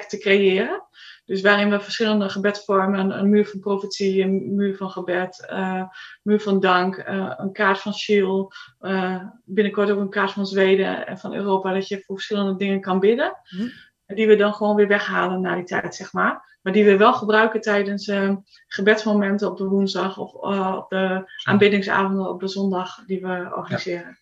[0.01, 0.86] te creëren.
[1.27, 5.83] Dus waarin we verschillende gebedsvormen, een, een muur van profetie, een muur van gebed, eh,
[6.23, 11.07] muur van dank, eh, een kaart van Shiel, eh, binnenkort ook een kaart van Zweden
[11.07, 13.37] en van Europa, dat je voor verschillende dingen kan bidden.
[13.43, 13.67] Hm.
[14.05, 16.57] En Die we dan gewoon weer weghalen na die tijd, zeg maar.
[16.61, 18.35] Maar die we wel gebruiken tijdens eh,
[18.67, 24.17] gebedsmomenten op de woensdag of eh, op de aanbiddingsavonden op de zondag die we organiseren.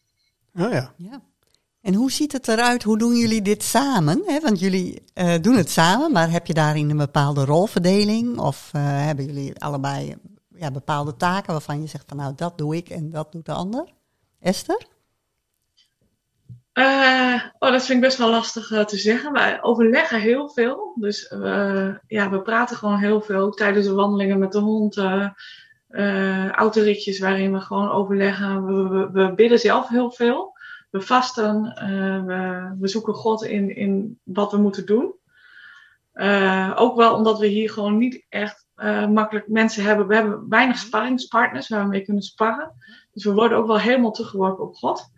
[0.53, 0.93] Oh ja.
[0.97, 1.21] Ja.
[1.85, 2.83] En hoe ziet het eruit?
[2.83, 4.23] Hoe doen jullie dit samen?
[4.41, 8.37] Want jullie eh, doen het samen, maar heb je daarin een bepaalde rolverdeling?
[8.37, 10.15] Of eh, hebben jullie allebei
[10.55, 13.51] ja, bepaalde taken waarvan je zegt van nou dat doe ik en dat doet de
[13.51, 13.93] ander?
[14.39, 14.85] Esther?
[16.73, 19.31] Eh, oh, dat vind ik best wel lastig te zeggen.
[19.31, 20.93] Wij overleggen heel veel.
[20.95, 21.33] Dus
[22.07, 24.97] ja, we praten gewoon heel veel tijdens de wandelingen met de hond.
[26.51, 28.65] autoritjes waarin we gewoon overleggen.
[28.65, 30.54] We, we bidden zelf heel veel.
[30.95, 31.73] We vasten.
[31.75, 35.13] eh, we, we zoeken God in, in wat we moeten doen.
[36.13, 40.07] Eh, ook wel omdat we hier gewoon niet echt eh, makkelijk mensen hebben.
[40.07, 42.71] We hebben weinig sparringspartners waar we mee kunnen sparren.
[43.13, 45.11] Dus we worden ook wel helemaal teruggeworpen op God.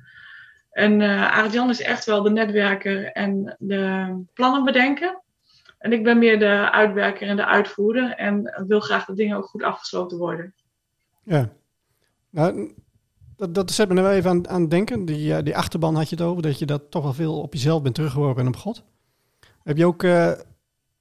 [0.71, 5.21] En eh Arjan is echt wel de netwerker en de plannen bedenken.
[5.77, 8.11] En ik ben meer de uitwerker en de uitvoerder.
[8.11, 10.53] En wil graag dat dingen ook goed afgesloten worden.
[11.23, 11.49] Ja.
[12.29, 12.73] Nou,
[13.37, 15.05] dat, dat zet me er wel even aan, aan het denken.
[15.05, 17.53] Die, eh, die achterban had je het over, dat je dat toch wel veel op
[17.53, 18.83] jezelf bent teruggeworpen en op God.
[19.63, 20.31] Heb je ook, eh,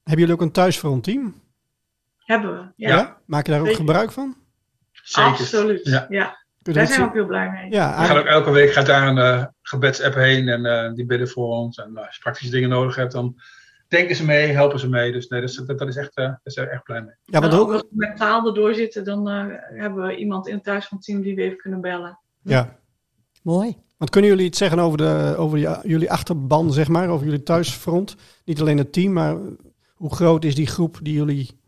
[0.03, 1.35] Hebben jullie ook een thuisfrontteam?
[2.19, 2.89] Hebben we, ja.
[2.97, 3.17] Ja.
[3.25, 3.81] Maak je daar ook Zeker.
[3.85, 4.37] gebruik van?
[4.93, 5.31] Zeker.
[5.31, 6.07] Absoluut, Ja.
[6.09, 6.45] ja.
[6.59, 7.71] Daar zijn we ook heel blij mee.
[7.71, 10.93] Ja, We gaan eigenlijk- ook elke week gaat daar een eh, gebedsapp heen en eh,
[10.95, 11.77] die bidden voor ons.
[11.79, 13.41] En als je praktische dingen nodig hebt, dan
[13.89, 15.13] denken ze mee, helpen ze mee.
[15.13, 17.15] Dus nee, dat is, dat, dat is echt, eh, daar zijn we echt blij mee.
[17.25, 19.27] ja, want ook als we met taal erdoor zitten, dan
[19.75, 22.19] hebben we iemand in het thuis van het team die we even kunnen bellen.
[22.47, 22.79] Ja.
[23.43, 23.77] Mooi.
[23.97, 28.17] Want kunnen jullie iets zeggen over, de, over jullie achterban, zeg maar, over jullie thuisfront?
[28.45, 29.37] Niet alleen het team, maar
[29.95, 31.61] hoe groot is die groep die jullie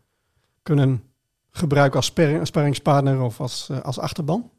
[0.63, 1.03] kunnen
[1.51, 4.51] gebruiken als sparring- sparringspartner of als, eh, als achterban?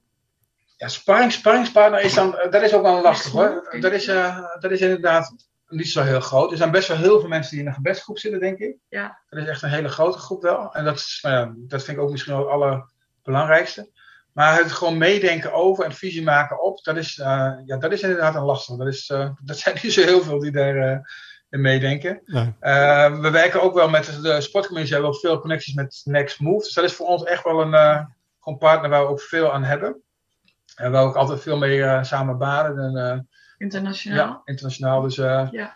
[0.76, 3.76] Ja, sparring, sparringspartner is dan, eh, dat is ook wel lastig hoor.
[3.80, 5.34] Dat is, eh, dat is inderdaad
[5.68, 6.50] niet zo heel groot.
[6.50, 8.76] Er zijn best wel heel veel mensen die in een gebedsgroep zitten, denk ik.
[8.88, 9.20] Ja.
[9.28, 10.74] Dat is echt een hele grote groep wel.
[10.74, 13.88] En dat, is, nou dat vind ik ook misschien wel het allerbelangrijkste.
[14.40, 18.02] Maar het gewoon meedenken over en visie maken op, dat is, eh, ja, dat is
[18.02, 18.76] inderdaad een lastig.
[18.76, 20.98] Dat, is, eh, dat zijn niet zo heel veel die daar eh,
[21.50, 22.20] in meedenken.
[22.24, 22.54] Nee.
[22.60, 26.40] Eh, we werken ook wel met de sportcommissie, hebben we ook veel connecties met Next
[26.40, 26.64] Move.
[26.64, 28.04] Dus dat is voor ons echt wel een eh,
[28.40, 30.02] gewoon partner waar we ook veel aan hebben.
[30.76, 32.78] En waar we ook altijd veel mee eh, samen baden.
[32.78, 33.18] En, eh,
[33.58, 34.26] Internationaal.
[34.26, 35.00] ja, internationaal.
[35.00, 35.72] Dus eh, Ja.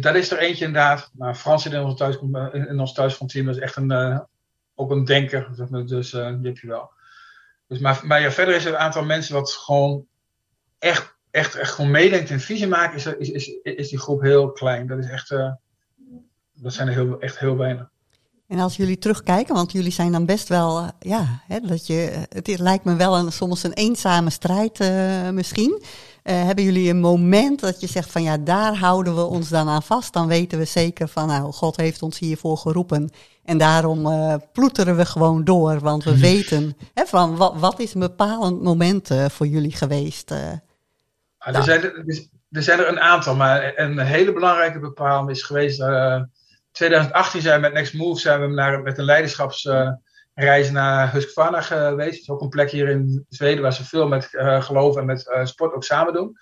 [0.00, 1.10] dat is er eentje inderdaad.
[1.14, 2.16] Maar Frans zit in ons, thuis,
[2.52, 3.46] in, in ons thuisfrontteam.
[3.46, 4.18] Dat is echt een, eh,
[4.74, 5.48] ook een denker.
[5.52, 5.86] zeg maar.
[5.86, 6.96] Dus eh, die heb je wel.
[7.68, 10.06] Dus, maar maar ja, verder is er een aantal mensen wat gewoon
[10.78, 12.96] echt, echt, echt gewoon meedenkt en visie maken.
[12.96, 14.86] Is, is, is, is die groep heel klein.
[14.86, 15.52] Dat is echt, eh,
[16.54, 17.90] dat zijn er heel, echt heel weinig.
[18.46, 22.26] En als jullie terugkijken, want jullie zijn dan best wel, eh, ja, hè, dat je,
[22.28, 25.82] het lijkt me wel een, soms een eenzame strijd eh, misschien.
[26.22, 29.82] Hebben jullie een moment dat je zegt van ja, daar houden we ons dan aan
[29.82, 30.12] vast?
[30.12, 33.10] Dan weten we zeker van nou, God heeft ons hiervoor geroepen.
[33.48, 37.94] En daarom eh, ploeteren we gewoon door, want we weten hè, van wat, wat is
[37.94, 40.30] een bepalend moment eh, voor jullie geweest?
[40.30, 40.52] eh?
[41.38, 45.42] Ah, er, zijn, er, er zijn er een aantal, maar een hele belangrijke bepaling is
[45.42, 45.80] geweest.
[45.80, 46.20] eh
[46.72, 52.10] 2018 zijn we met Next Move zijn we naar, met een leiderschapsreis naar Husqvarna geweest.
[52.10, 55.04] Het is ook een plek hier in Zweden waar ze veel met eh, geloof en
[55.06, 56.36] met eh, sport ook samen doen.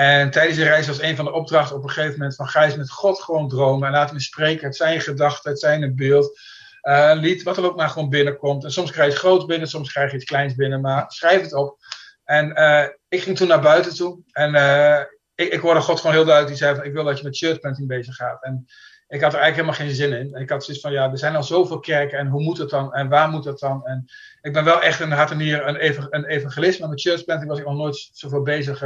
[0.00, 2.64] En tijdens die reis was een van de opdrachten op een gegeven moment van ga
[2.64, 4.66] eens met God gewoon dromen en laat hem spreken.
[4.66, 6.40] Het zijn gedachten, het zijn een beeld.
[6.80, 8.64] een lied, wat er ook maar gewoon binnenkomt.
[8.64, 11.42] En soms krijg je iets groots binnen, soms krijg je iets kleins binnen, maar schrijf
[11.42, 11.76] het op.
[12.24, 14.22] En eh, ik ging toen naar buiten toe.
[14.32, 16.56] En eh, ik, ik hoorde God gewoon heel duidelijk.
[16.56, 18.42] Die zei van, ik wil dat je met churchplanting bezig gaat.
[18.42, 18.66] En
[19.08, 20.40] ik had er eigenlijk helemaal geen zin in.
[20.40, 22.18] Ik had zoiets van, ja, er zijn al zoveel kerken.
[22.18, 22.94] En hoe moet het dan?
[22.94, 23.86] En waar moet het dan?
[23.86, 24.04] En
[24.40, 26.78] ik ben wel echt een hart en nier een.
[26.80, 28.82] Maar met churchplanting was ik nog nooit zoveel bezig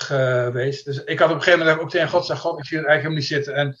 [0.00, 0.84] geweest.
[0.84, 2.86] Dus ik had op een gegeven moment ook tegen God gezegd, God, ik zie het
[2.86, 3.54] eigenlijk helemaal niet zitten.
[3.54, 3.76] En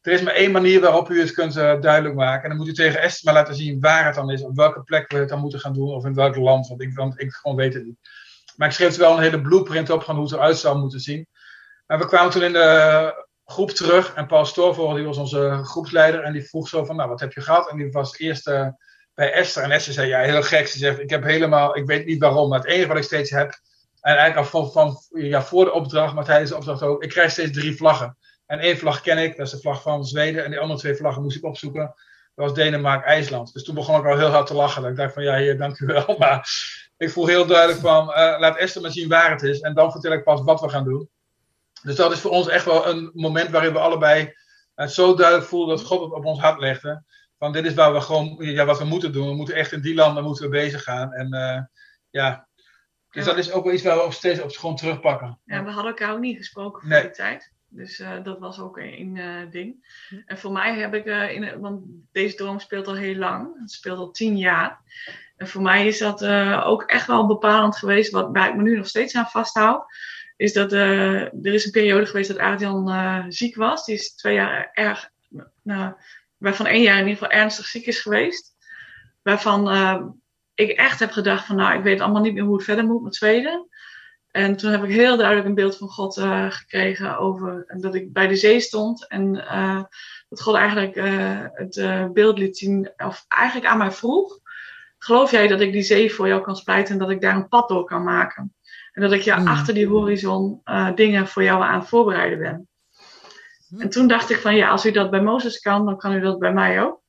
[0.00, 2.42] er is maar één manier waarop u het kunt eh, duidelijk maken.
[2.42, 4.42] En dan moet u tegen Esther maar laten zien waar het dan is.
[4.42, 5.88] Op welke plek we het dan moeten gaan doen.
[5.88, 6.68] Of in welk land.
[6.68, 7.98] Want ik, want ik gewoon weet het niet.
[8.56, 11.00] Maar ik schreef er wel een hele blueprint op van hoe het eruit zou moeten
[11.00, 11.26] zien.
[11.86, 14.14] Maar we kwamen toen in de groep terug.
[14.14, 16.22] En Paul Storvogel, die was onze groepsleider.
[16.22, 17.70] En die vroeg zo van, nou, wat heb je gehad?
[17.70, 18.68] En die was eerst eh,
[19.14, 19.62] bij Esther.
[19.62, 20.66] En Esther zei, ja, heel gek.
[20.66, 22.48] Ze zegt, ik heb helemaal, ik weet niet waarom.
[22.48, 23.60] Maar het enige wat ik steeds heb.
[24.00, 27.02] En eigenlijk al van, ja, voor de opdracht, maar tijdens de opdracht ook.
[27.02, 28.16] Ik krijg steeds drie vlaggen.
[28.46, 30.44] En één vlag ken ik, dat is de vlag van Zweden.
[30.44, 31.94] En die andere twee vlaggen moest ik opzoeken.
[32.34, 33.52] Dat was Denemarken, IJsland.
[33.52, 34.82] Dus toen begon ik al heel hard te lachen.
[34.82, 36.16] Dat ik dacht van, ja, dank u wel.
[36.18, 36.48] Maar
[36.96, 39.60] ik voel heel duidelijk van, eh, laat Esther maar zien waar het is.
[39.60, 41.08] En dan vertel ik pas wat we gaan doen.
[41.82, 44.34] Dus dat is voor ons echt wel een moment waarin we allebei
[44.74, 47.02] het zo duidelijk voelen dat God het op ons hart legde.
[47.38, 49.28] Van dit is waar we gewoon, ja, wat we moeten doen.
[49.28, 51.12] We moeten echt in die landen moeten we bezig gaan.
[51.12, 51.62] En eh,
[52.10, 52.47] ja,
[53.18, 55.38] dus dat is ook wel iets waar we op steeds op gewoon terugpakken.
[55.44, 57.02] Ja, we hadden elkaar ook niet gesproken voor Nee.
[57.02, 57.52] die tijd.
[57.70, 59.76] Dus eh, dat was ook een eh, ding.
[60.26, 63.60] En voor mij heb ik, eh, in, want deze droom speelt al heel lang.
[63.60, 64.80] Het speelt al tien jaar.
[65.36, 66.24] En voor mij is dat
[66.64, 69.84] ook echt wel bepalend geweest, wat, waar ik me nu nog steeds aan vasthoud.
[70.36, 73.84] Is dat er is een periode geweest dat Adrian ziek was.
[73.84, 75.10] Die is twee jaar erg,
[75.62, 75.94] nou,
[76.36, 78.56] waarvan één jaar in ieder geval ernstig ziek is geweest.
[79.22, 79.64] Waarvan
[80.58, 83.02] ik echt heb gedacht van, nou, ik weet allemaal niet meer hoe het verder moet
[83.02, 83.68] met Zweden.
[84.30, 88.12] En toen heb ik heel duidelijk een beeld van God eh, gekregen over dat ik
[88.12, 89.06] bij de zee stond.
[89.08, 89.82] En eh,
[90.28, 94.38] dat God eigenlijk eh, het beeld liet zien, of eigenlijk aan mij vroeg.
[94.98, 97.48] Geloof jij dat ik die zee voor jou kan splijten en dat ik daar een
[97.48, 98.54] pad door kan maken?
[98.92, 99.46] En dat ik ja, Mm.
[99.46, 100.62] achter die horizon
[100.94, 102.68] dingen voor jou aan het voorbereiden ben.
[103.68, 103.80] Mm.
[103.80, 106.20] En toen dacht ik van ja, als u dat bij Mozes kan, dan kan u
[106.20, 107.00] dat bij mij ook.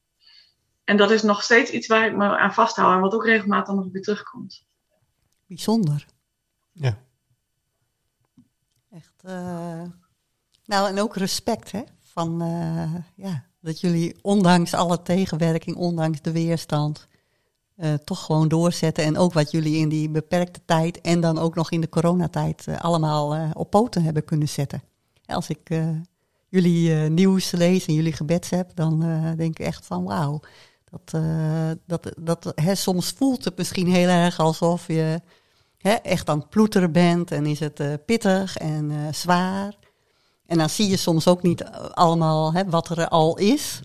[0.89, 3.75] En dat is nog steeds iets waar ik me aan vasthoud en wat ook regelmatig
[3.75, 4.65] nog weer terugkomt.
[5.45, 6.06] Bijzonder.
[6.71, 6.97] Ja.
[8.91, 9.13] Echt.
[9.23, 9.84] eh,
[10.65, 11.82] nou, en ook respect, hè?
[11.99, 17.08] Van eh, ja, dat jullie ondanks alle tegenwerking, ondanks de weerstand,
[17.75, 19.04] eh, toch gewoon doorzetten.
[19.04, 22.65] En ook wat jullie in die beperkte tijd en dan ook nog in de coronatijd
[22.78, 24.82] allemaal eh, op poten hebben kunnen zetten.
[25.25, 25.89] Als ik eh,
[26.47, 28.99] jullie nieuws lees en jullie gebedsapp, dan
[29.38, 30.39] denk ik echt van wauw.
[30.91, 31.21] Dat,
[31.86, 35.21] dat, dat, hè, soms voelt het misschien heel erg alsof je
[35.78, 39.78] hè, echt aan het ploeteren bent en is het pittig en zwaar.
[40.45, 43.82] En dan zie je soms ook niet allemaal hè, wat er al is.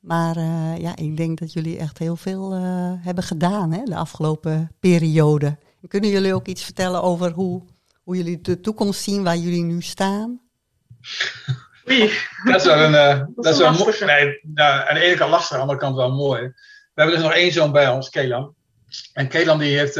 [0.00, 0.38] Maar
[0.80, 2.52] ja, ik denk dat jullie echt heel veel
[3.00, 5.58] hebben gedaan hè, de afgelopen periode.
[5.88, 7.62] Kunnen jullie ook iets vertellen over hoe,
[8.02, 10.40] hoe jullie de toekomst zien, waar jullie nu staan?
[11.90, 12.12] Oei.
[12.44, 12.92] Dat is wel een.
[12.92, 14.04] Uh, dat, is wel mooi.
[14.04, 16.40] Nee, nou, aan de ene kant lastig, aan de andere kant wel mooi.
[16.40, 18.54] We hebben dus nog één zoon bij ons, Kelan.
[19.12, 19.94] En Kelan die heeft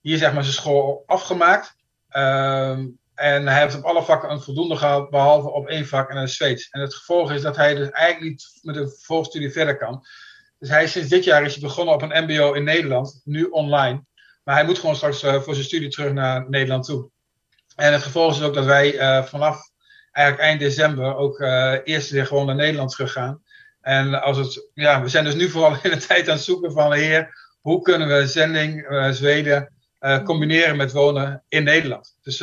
[0.00, 1.76] hier zeg maar zijn school afgemaakt.
[2.08, 6.16] Ehm, en hij heeft op alle vakken een voldoende gehad, behalve op één vak en
[6.16, 6.68] een Zweeds.
[6.70, 10.06] En het gevolg is dat hij dus eigenlijk niet met een volgstudie verder kan.
[10.58, 14.04] Dus hij sinds dit jaar is hij begonnen op een MBO in Nederland, nu online.
[14.44, 17.10] Maar hij moet gewoon straks uh, voor zijn studie terug naar Nederland toe.
[17.76, 19.70] En het gevolg is ook dat wij uh, vanaf
[20.14, 23.42] eigenlijk eind december ook uh, eerst weer gewoon naar Nederland terug gaan.
[23.80, 26.72] En als het, ja, we zijn dus nu vooral in de tijd aan het zoeken
[26.72, 29.72] van, heer, hoe kunnen we zending Zweden
[30.24, 32.16] combineren met wonen in Nederland?
[32.22, 32.40] Dus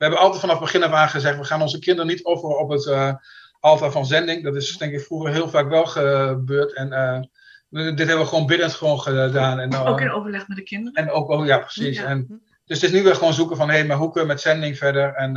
[0.00, 2.70] we hebben altijd vanaf begin af aan gezegd, we gaan onze kinderen niet offeren op
[2.70, 3.14] het uh,
[3.60, 4.44] altaar van zending.
[4.44, 6.72] Dat is denk ik vroeger heel vaak wel gebeurd.
[6.72, 9.58] En uh, dit hebben we gewoon biddend gewoon gedaan.
[9.58, 11.06] En, uh, ook in overleg met de kinderen.
[11.06, 11.96] En ook, oh, ja, precies.
[11.96, 12.04] Ja.
[12.04, 14.34] En, dus het is nu weer gewoon zoeken van, hé, hey, maar hoe kunnen we
[14.34, 15.14] met zending verder?
[15.14, 15.32] En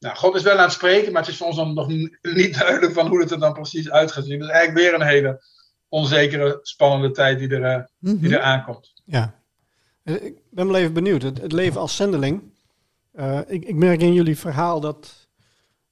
[0.00, 1.86] nou, God is wel aan het spreken, maar het is voor ons dan nog
[2.22, 4.38] niet duidelijk van hoe het er dan precies uit gaat zien.
[4.38, 5.42] Dus eigenlijk weer een hele
[5.88, 8.20] onzekere, spannende tijd die er, mm -hmm.
[8.20, 8.92] die er aankomt.
[9.04, 9.34] Ja.
[10.04, 11.22] Ik ben wel even benieuwd.
[11.22, 12.42] Het, het leven als zendeling,
[13.14, 15.28] uh, ik, ik, merk in jullie verhaal dat,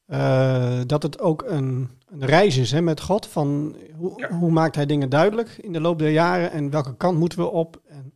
[0.07, 3.27] uh, dat het ook een, een, reis is hè, met God.
[3.27, 4.31] Van hoe, ja.
[4.31, 7.51] hoe, maakt hij dingen duidelijk in de loop der jaren en welke kant moeten we
[7.51, 7.81] op?
[7.87, 8.13] En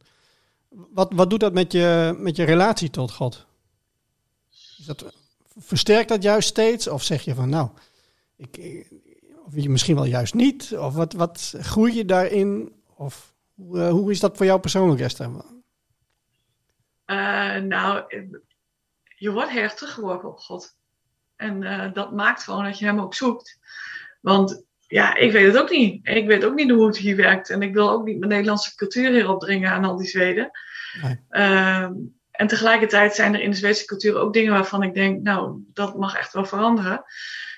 [0.68, 3.46] wat, wat doet dat met je, met je relatie tot God?
[4.50, 5.04] Is dat,
[5.58, 6.88] versterkt dat juist steeds?
[6.88, 7.68] Of zeg je van nou,
[8.36, 8.86] ik,
[9.44, 10.76] of misschien wel juist niet?
[10.78, 12.72] Of wat, wat groei je daarin?
[12.96, 15.30] Of hoe, uh, hoe is dat voor jou persoonlijk, Esther?
[17.62, 18.04] nou,
[19.16, 20.76] je wordt heel teruggeworpen op God.
[21.36, 23.58] En uh, dat maakt gewoon dat je hem ook zoekt.
[24.20, 26.06] Want ja, ik weet het ook niet.
[26.08, 27.50] Ik weet ook niet hoe het hier werkt.
[27.50, 30.50] En ik wil ook niet mijn Nederlandse cultuur hier opdringen aan al die Zweden.
[31.02, 31.20] Nee.
[31.30, 31.90] Uh,
[32.32, 35.98] en tegelijkertijd zijn er in de Zweedse cultuur ook dingen waarvan ik denk, nou, dat
[35.98, 37.04] mag echt wel veranderen.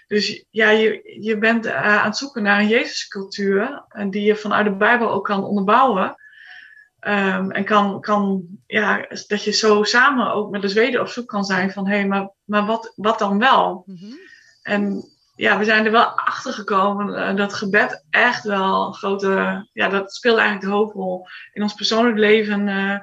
[0.06, 3.84] Dus ja, je, je bent uh, aan het zoeken naar een Jezuscultuur.
[3.88, 6.16] En die je vanuit de Bijbel ook kan onderbouwen.
[7.00, 11.28] Um, en kan, kan, ja, dat je zo samen ook met de Zweden op zoek
[11.28, 13.82] kan zijn van hé, hey, maar, maar wat, wat dan wel?
[13.86, 14.18] Mm -hmm.
[14.62, 19.66] En ja, we zijn er wel achter gekomen uh, dat gebed echt wel een grote,
[19.72, 22.68] ja, dat speelt eigenlijk de hoofdrol in ons persoonlijk leven.
[22.68, 22.98] Uh,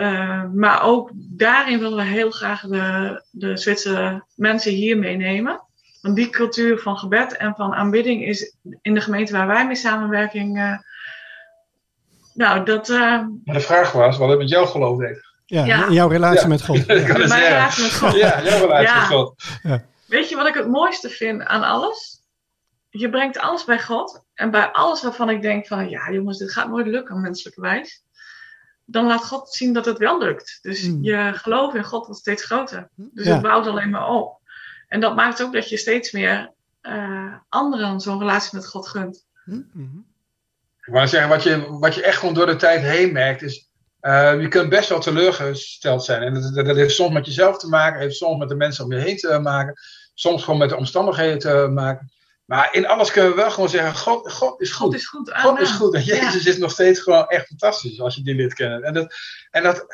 [0.00, 5.62] uh, maar ook daarin willen we heel graag de, de Zwitserse mensen hier meenemen.
[6.02, 9.76] Want die cultuur van gebed en van aanbidding is in de gemeente waar wij mee
[9.76, 10.80] samenwerking
[12.38, 12.88] nou, dat...
[12.88, 12.98] Uh...
[13.44, 15.26] Maar de vraag was wat het met jouw geloof deed.
[15.46, 15.90] Ja, ja.
[15.90, 16.46] jouw relatie ja.
[16.46, 16.86] met God.
[16.86, 16.94] Ja.
[17.28, 18.14] Mijn relatie met God.
[18.14, 19.42] Ja, jouw relatie met God.
[20.06, 22.20] Weet je wat ik het mooiste vind aan alles?
[22.90, 24.24] Je brengt alles bij God.
[24.34, 25.88] En bij alles waarvan ik denk van...
[25.88, 28.02] Ja, jongens, dit gaat nooit lukken, menselijke wijs.
[28.90, 30.58] Dan laat God zien dat het wel lukt.
[30.62, 31.02] Dus mm.
[31.02, 32.88] je geloof in God wordt steeds groter.
[32.94, 34.40] Dus het bouwt alleen maar op.
[34.88, 39.26] En dat maakt ook dat je steeds meer uh, anderen zo'n relatie met God gunt.
[39.44, 40.06] Mm -hmm.
[40.84, 43.66] Ik wou zeggen, wat je, wat je echt gewoon door de tijd heen merkt, is.
[44.00, 46.22] Uh, je kunt best wel teleurgesteld zijn.
[46.22, 48.92] En dat, dat, heeft soms met jezelf te maken, heeft soms met de mensen om
[48.92, 49.74] je heen te maken,
[50.14, 52.10] soms gewoon met de omstandigheden te maken.
[52.48, 54.86] Maar in alles kunnen we wel gewoon zeggen: God, God is goed.
[54.86, 55.32] God is goed.
[55.34, 55.94] God is goed.
[55.94, 56.50] En Jezus ja.
[56.50, 58.84] is nog steeds gewoon echt fantastisch als je die lid kent.
[58.84, 59.14] En dat,
[59.50, 59.86] en, dat,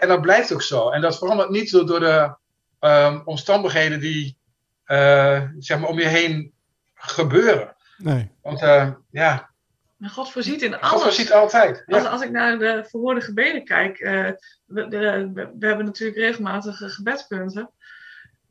[0.00, 0.90] en dat blijft ook zo.
[0.90, 2.34] En dat verandert niet door, door de
[2.80, 4.38] um, omstandigheden die
[4.86, 6.52] uh, zeg maar om je heen
[6.94, 7.76] gebeuren.
[7.96, 8.30] Nee.
[8.42, 9.50] Want uh, ja,
[9.96, 10.88] maar God voorziet in alles.
[10.88, 11.82] God voorziet altijd.
[11.86, 11.96] Ja.
[11.96, 14.30] Als, als ik naar de verhoorde gebeden kijk, uh,
[14.64, 17.70] we, de, we, hebben natuurlijk regelmatig gebedspunten.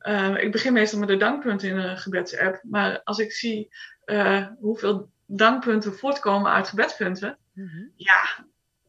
[0.08, 2.60] Uh, ik begin meestal met de dankpunten in een gebedsapp.
[2.62, 3.74] Maar als ik zie
[4.06, 7.90] uh, hoeveel dankpunten voortkomen uit gebedspunten, mm -hmm.
[7.96, 8.44] ja,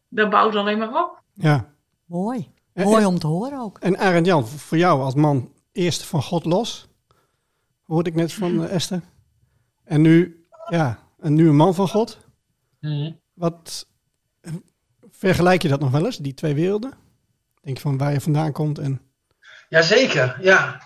[0.10, 1.22] dat bouwt alleen maar op.
[1.34, 1.74] Ja.
[2.06, 2.54] Mooi.
[2.74, 3.80] Mooi om te horen ook.
[3.80, 6.88] En Arend Jan, voor jou als man eerst van God los,
[7.84, 9.02] hoorde ik net van Esther.
[9.84, 12.20] En nu, ja, en nu een man van God.
[12.80, 13.20] Mm.
[13.34, 13.88] Wat
[15.12, 16.94] vergelijk je dat nog wel eens, die twee werelden?
[17.62, 19.02] Denk je van waar je vandaan komt en.
[19.70, 20.82] Jazeker, ja.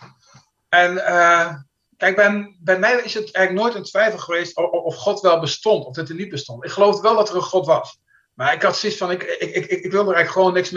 [0.69, 1.53] En uh,
[1.97, 5.39] kijk, bij, bij mij is het eigenlijk nooit een twijfel geweest of, of God wel
[5.39, 6.65] bestond, of dat er niet bestond.
[6.65, 7.99] Ik geloof wel dat er een God was.
[8.33, 10.69] Maar ik had zoiets van, ik, ik, ik, ik wil er eigenlijk gewoon niks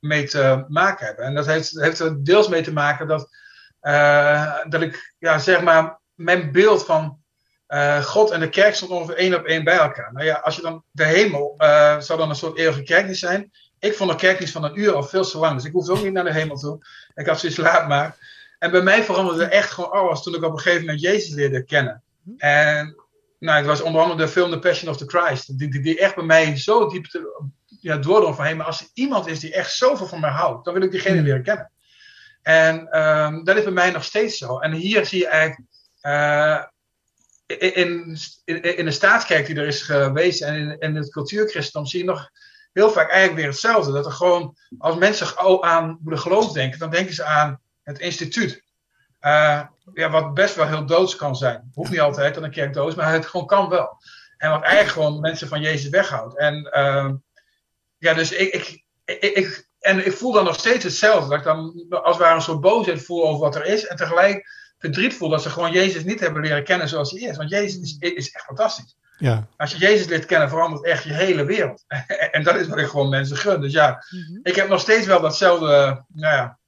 [0.00, 1.24] mee te, maken hebben.
[1.24, 3.28] En dat heeft, heeft er deels mee te maken dat
[4.68, 7.22] dat ik, ja, zeg maar, mijn beeld van
[8.02, 10.12] God en de kerk stond ongeveer één op één bij elkaar.
[10.12, 11.54] Nou ja, als je dan de hemel
[11.98, 13.50] zou dan een soort eeuwige kerkdienst zijn.
[13.78, 16.02] Ik vond een kerkdienst van een uur al veel te lang, dus ik hoefde ook
[16.02, 16.78] niet naar de hemel toe.
[17.14, 18.16] Ik had zoiets laat maar.
[18.58, 21.64] En bij mij veranderde echt gewoon alles toen ik op een gegeven moment Jezus leerde
[21.64, 22.02] kennen.
[22.36, 22.96] En
[23.38, 25.58] nou, het was onder andere de film The Passion of the Christ.
[25.58, 28.44] Die, die, die echt bij mij zo diep te, ja, doordrong van...
[28.44, 30.64] Hey, maar als er iemand is die echt zoveel van mij houdt...
[30.64, 31.70] dan wil ik diegene leren kennen.
[32.42, 34.58] En um, dat is bij mij nog steeds zo.
[34.58, 35.68] En hier zie je eigenlijk...
[36.02, 36.64] Uh,
[37.46, 40.42] in, in, in, de staatskerk die er is geweest...
[40.42, 42.30] en in, in het cultuurchristendom zie je nog
[42.72, 43.92] heel vaak eigenlijk weer hetzelfde.
[43.92, 44.56] Dat er gewoon...
[44.78, 46.78] als mensen aan de geloof denken...
[46.78, 48.62] dan denken ze aan het instituut.
[49.20, 49.62] Uh,
[49.94, 51.70] ja, wat best wel heel doods kan zijn.
[51.74, 54.02] Hoeft niet altijd dat een kerk dood is, maar het gewoon kan wel.
[54.36, 56.38] En wat eigenlijk gewoon mensen van Jezus weghoudt.
[56.38, 57.10] En uh,
[57.98, 61.28] ja, dus ik, ik, ik, ik, en ik voel dan nog steeds hetzelfde.
[61.28, 63.86] Dat ik dan als het ware een soort boosheid voel over wat er is.
[63.86, 64.48] En tegelijk
[64.78, 67.36] verdriet voel dat ze gewoon Jezus niet hebben leren kennen zoals hij is.
[67.36, 68.96] Want Jezus is, is echt fantastisch.
[69.18, 69.46] Ja.
[69.56, 71.84] Als je Jezus leert kennen, verandert echt je hele wereld.
[72.30, 73.60] en dat is wat ik gewoon mensen gun.
[73.60, 74.40] Dus ja, mm -hmm.
[74.42, 76.58] ik heb nog steeds wel datzelfde, nou ja,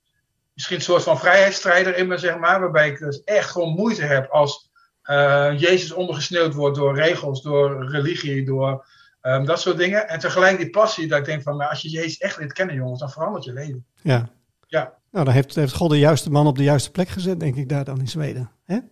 [0.60, 2.60] misschien een soort van vrijheidsstrijder in me, zeg maar.
[2.60, 4.70] Waarbij ik dus echt gewoon moeite heb als
[5.04, 8.86] uh, Jezus ondergesneeuwd wordt door regels, door religie, door
[9.22, 10.08] um, dat soort dingen.
[10.08, 12.74] En tegelijk die passie dat ik denk van, nou, als je Jezus echt leert kennen,
[12.74, 13.84] jongens, dan verandert je leven.
[14.02, 14.28] Ja.
[14.66, 14.92] Ja.
[15.10, 17.68] Nou, dan heeft, heeft God de juiste man op de juiste plek gezet, denk ik,
[17.68, 18.50] daar dan in Zweden.
[18.64, 18.74] Hè?
[18.74, 18.82] Het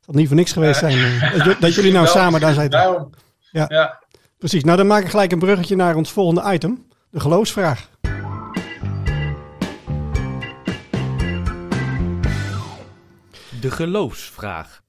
[0.00, 2.70] zal niet voor niks geweest zijn uh, dat, dat, jullie nou samen daar zijn.
[2.70, 3.10] Daarom.
[3.50, 3.64] Ja.
[3.68, 4.02] ja.
[4.38, 4.64] Precies.
[4.64, 6.86] Nou, dan maak ik gelijk een bruggetje naar ons volgende item.
[7.10, 7.88] De geloofsvraag.
[13.60, 14.82] De geloofsvraag.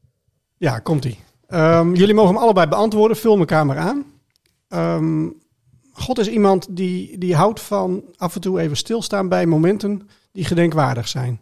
[0.57, 1.19] Ja, komt-ie.
[1.47, 3.17] Um, jullie mogen hem allebei beantwoorden.
[3.17, 4.05] Vul mijn kamer aan.
[4.69, 5.37] Um,
[5.91, 10.45] God is iemand die, die houdt van af en toe even stilstaan bij momenten die
[10.45, 11.41] gedenkwaardig zijn.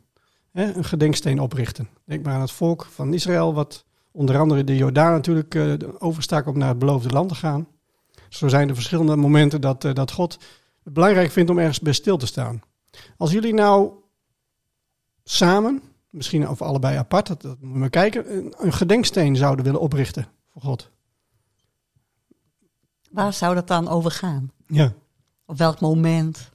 [0.53, 1.89] Een gedenksteen oprichten.
[2.05, 6.47] Denk maar aan het volk van Israël, wat onder andere de Jordaan natuurlijk uh, overstak
[6.47, 7.67] om naar het beloofde land te gaan.
[8.29, 10.37] Zo zijn er verschillende momenten dat, uh, dat God
[10.83, 12.61] het belangrijk vindt om ergens bij stil te staan.
[13.17, 13.91] Als jullie nou
[15.23, 19.79] samen misschien of allebei apart, dat, dat moeten we kijken, een, een, gedenksteen zouden willen
[19.79, 20.91] oprichten voor God.
[23.11, 24.51] Waar zou dat dan over gaan?
[24.67, 24.93] Ja.
[25.45, 26.51] Op welk moment?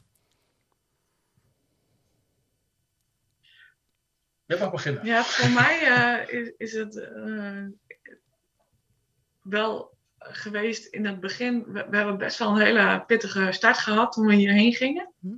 [4.45, 5.05] Je mag beginnen.
[5.07, 7.65] Ja, voor mij uh, is, is, het uh,
[9.43, 11.65] wel geweest in het begin.
[11.65, 15.13] We, we, hebben best wel een hele pittige start gehad toen we hierheen gingen.
[15.21, 15.29] Hm.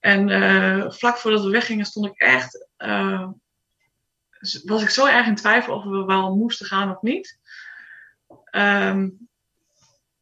[0.00, 3.28] En uh, vlak voordat we weggingen stond ik echt, uh,
[4.64, 7.38] was ik zo erg in twijfel of we wel moesten gaan of niet.
[8.50, 9.28] Um,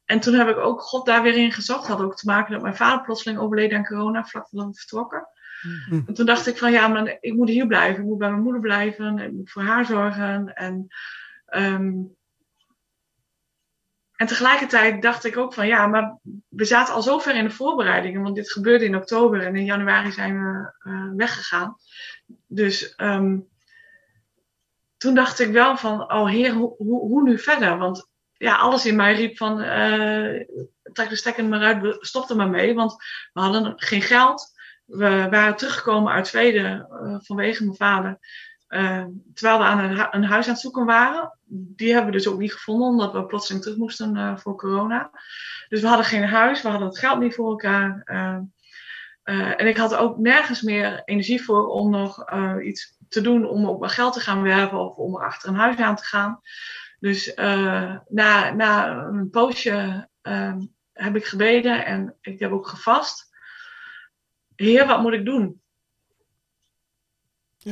[0.05, 1.87] en toen heb ik ook God daar weer in gezocht.
[1.87, 4.79] Dat had ook te maken dat mijn vader plotseling overleden aan corona, vlak voordat we
[4.79, 5.29] vertrokken.
[5.63, 6.03] Mm.
[6.07, 8.03] En toen dacht ik van ja, maar ik moet hier blijven.
[8.03, 9.19] Ik moet bij mijn moeder blijven.
[9.19, 10.55] Ik moet voor haar zorgen.
[10.55, 10.87] En
[11.51, 12.17] um,
[14.19, 17.51] en tegelijkertijd dacht ik ook van ja, maar we zaten al zo ver in de
[17.51, 21.77] voorbereidingen, want dit gebeurde in oktober en in januari zijn we uh, weggegaan.
[22.47, 23.49] Dus um,
[24.97, 27.79] toen dacht ik wel van, oh heer, hoe, nu verder?
[27.79, 30.45] Want ja, alles in mij riep van, uh,
[30.93, 32.97] trek de stekker maar uit, stop er maar mee, want
[33.33, 34.53] we hadden geen geld.
[34.85, 38.19] We waren teruggekomen uit Zweden uh, vanwege mijn vader.
[38.69, 39.05] Uh,
[39.35, 41.39] terwijl we aan een, een, huis aan het zoeken waren.
[41.47, 45.11] Die hebben we dus ook niet gevonden, omdat we plotseling terug moesten uh, voor corona.
[45.69, 48.03] Dus we hadden geen huis, we hadden het geld niet voor elkaar.
[48.05, 53.67] Uh, en ik had ook nergens meer energie voor om nog iets te doen om
[53.67, 56.41] ook mijn geld te gaan werven of om achter een huis aan te gaan.
[56.99, 57.35] Dus
[58.09, 60.09] na, na een poosje
[60.93, 63.29] heb ik gebeden en ik heb ook gevast.
[64.55, 65.61] Heer, wat moet ik doen?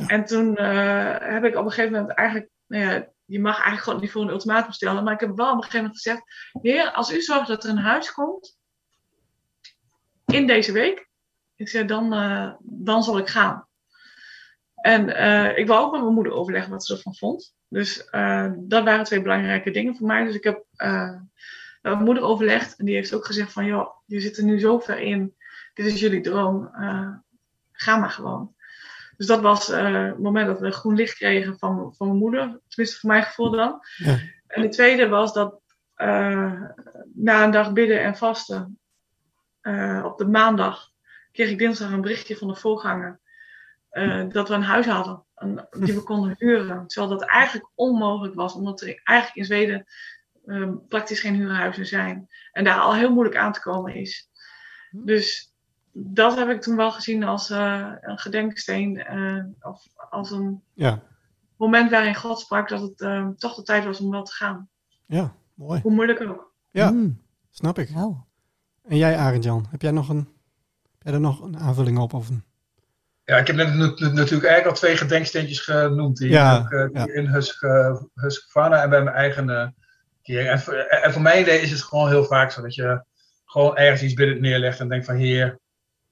[0.05, 3.83] En toen uh, heb ik op een gegeven moment eigenlijk, nou ja, je mag eigenlijk
[3.83, 6.51] gewoon niet voor een ultimatum stellen, maar ik heb wel op een gegeven moment gezegd,
[6.61, 8.57] heer, als u zorgt dat er een huis komt,
[10.25, 11.09] in deze week,
[11.55, 13.67] ik zei, dan, uh, dan zal ik gaan.
[14.75, 17.55] En uh, ik wil ook met mijn moeder overleggen wat ze ervan vond.
[17.67, 18.07] Dus
[18.57, 20.23] dat waren twee belangrijke dingen voor mij.
[20.23, 20.65] Dus ik heb
[21.81, 24.59] met mijn moeder overlegd en die heeft ook gezegd van, joh, je zit er nu
[24.59, 25.35] zo ver in,
[25.73, 26.69] dit is jullie droom,
[27.71, 28.55] ga maar gewoon.
[29.17, 32.59] Dus dat was uh, het moment dat we groen licht kregen van, van mijn moeder.
[32.67, 33.79] Tenminste, voor mijn gevoel dan.
[33.95, 34.19] Ja.
[34.47, 35.61] En het tweede was dat
[35.97, 36.61] uh,
[37.13, 38.79] na een dag bidden en vasten,
[39.61, 40.91] uh, op de maandag,
[41.31, 43.19] kreeg ik dinsdag een berichtje van de voorganger.
[44.29, 46.87] dat we een huis hadden, een, die we konden huren.
[46.87, 49.85] Terwijl dat eigenlijk onmogelijk was, omdat er eigenlijk in Zweden
[50.87, 52.27] praktisch geen huurhuizen zijn.
[52.51, 54.29] En daar al heel moeilijk aan te komen is.
[54.91, 55.55] Dus
[55.99, 59.05] dat heb ik toen wel gezien als uh, een gedenksteen.
[59.13, 61.01] Uh, of als een ja.
[61.55, 64.69] moment waarin God sprak dat het uh, toch de tijd was om wel te gaan.
[65.05, 65.81] Ja, mooi.
[65.81, 66.53] Hoe moeilijk ook.
[66.71, 67.21] Ja, mm.
[67.49, 67.89] snap ik.
[67.89, 68.15] Nou.
[68.87, 70.27] En jij, Arend Jan, heb jij nog een,
[70.91, 72.13] heb jij er nog een aanvulling op?
[72.13, 72.43] Of een...
[73.23, 76.17] Ja, ik heb net natuurlijk eigenlijk al twee gedenksteentjes genoemd.
[76.17, 77.05] Die ja, ook, uh, ja.
[77.05, 77.27] in
[78.13, 79.67] Husqvarna en bij mijn eigen uh,
[80.21, 80.49] kering.
[80.49, 83.03] En voor, en voor mij is het gewoon heel vaak zo dat je
[83.45, 85.59] gewoon ergens iets binnen neerlegt en denkt van heer,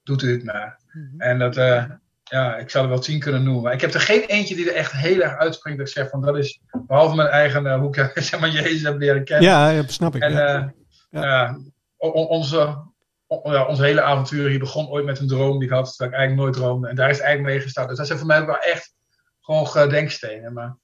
[0.06, 0.78] doet u het maar.
[0.92, 1.20] Mhm.
[1.20, 1.84] En dat, uh,
[2.24, 3.62] ja, ik zou er wel tien kunnen noemen.
[3.62, 5.78] Maar ik heb er geen eentje die er echt heel erg uitspringt.
[5.78, 8.82] Dat ik zeg van dat is, behalve mijn eigen, uh, hoe ik zeg maar Jezus
[8.82, 9.48] heb leren kennen.
[9.48, 10.22] Ja, ja snap ik.
[10.22, 10.72] En ja.
[11.10, 11.58] ja.
[11.98, 12.84] onze,
[13.26, 16.16] ja, onze hele avontuur hier begon ooit met een droom die ik had, terwijl ik
[16.16, 16.88] eigenlijk nooit droomde.
[16.88, 17.88] En daar is het eigenlijk mee gestart.
[17.88, 18.94] Dus dat zijn voor mij ook wel echt
[19.40, 20.52] gewoon gedenkstenen.
[20.52, 20.76] Maar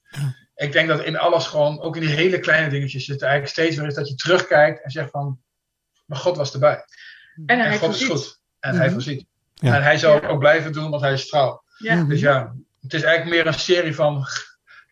[0.55, 3.53] ik denk dat in alles gewoon, ook in die hele kleine dingetjes, zit er eigenlijk
[3.53, 5.41] steeds weer is dat je terugkijkt en zegt van,
[6.07, 6.85] maar God was erbij.
[7.47, 8.42] En, hij en God is goed.
[8.63, 8.81] En Mhm.
[8.81, 9.25] hij voorziet.
[9.55, 9.75] Ja.
[9.75, 10.29] En hij zal Ja.
[10.29, 11.63] ook blijven doen, want hij is trouw.
[11.77, 11.95] Ja.
[11.95, 12.09] Mhm.
[12.09, 14.27] Dus ja, het is eigenlijk meer een serie van,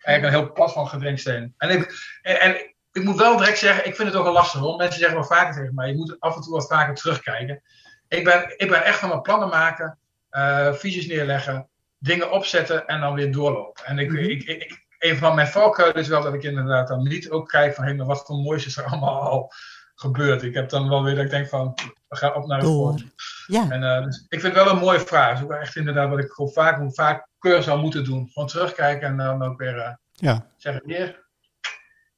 [0.02, 1.54] eigenlijk een heel pad van gedenkstenen.
[1.58, 1.92] En ik,
[2.22, 2.54] en, en
[2.92, 4.76] ik moet wel direct zeggen, ik vind het ook wel lastig hoor.
[4.76, 7.62] Mensen zeggen wel vaker tegen mij, je moet af en toe wat vaker terugkijken.
[8.08, 9.98] Ik ben, ik ben echt van mijn plannen maken,
[10.30, 11.68] eh, visies neerleggen,
[11.98, 13.84] dingen opzetten en dan weer doorlopen.
[13.84, 14.18] En ik, Mhm.
[14.22, 17.48] ik, ik, ik- een van mijn valkuilen is wel dat ik inderdaad dan niet ook
[17.48, 19.52] kijk van, hé, maar wat voor moois is er allemaal al
[20.00, 20.42] gebeurd.
[20.42, 21.74] Ik heb dan wel weer dat ik denk van,
[22.08, 23.04] we gaan op naar het volgende.
[23.46, 25.28] Ja, En, eh, dus ik vind het wel een mooie vraag.
[25.28, 28.28] Dat is ook echt inderdaad wat ik gewoon vaak, hoe vaak keur zou moeten doen.
[28.32, 31.24] Gewoon terugkijken en dan ook weer eh, Ja, zeggen, heer,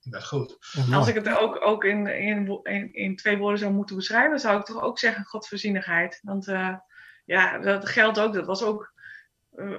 [0.02, 0.58] dat is goed.
[0.92, 4.58] Als ik het ook, ook in, in, in, in twee woorden zou moeten beschrijven, zou
[4.58, 6.20] ik toch ook zeggen Godvoorzienigheid.
[6.22, 6.74] Want eh,
[7.24, 8.34] ja, dat geldt ook.
[8.34, 8.92] Dat was ook.
[9.56, 9.76] eh,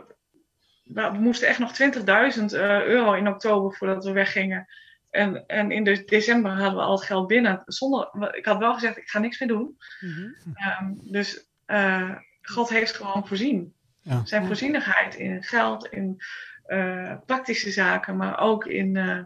[0.83, 4.67] we moesten echt nog 20.000 eh, euro in oktober voordat we weggingen.
[5.13, 7.61] En, en in de, december hadden we al het geld binnen.
[7.65, 9.77] Zonder, ik had wel gezegd, ik ga niks meer doen.
[9.99, 10.29] Mhm.
[10.53, 13.73] Ehm, dus eh, God heeft gewoon voorzien.
[14.01, 14.25] Ja.
[14.25, 14.47] Zijn Ja.
[14.47, 16.21] voorzienigheid in geld, in
[16.65, 19.19] eh, praktische zaken, maar ook in, eh,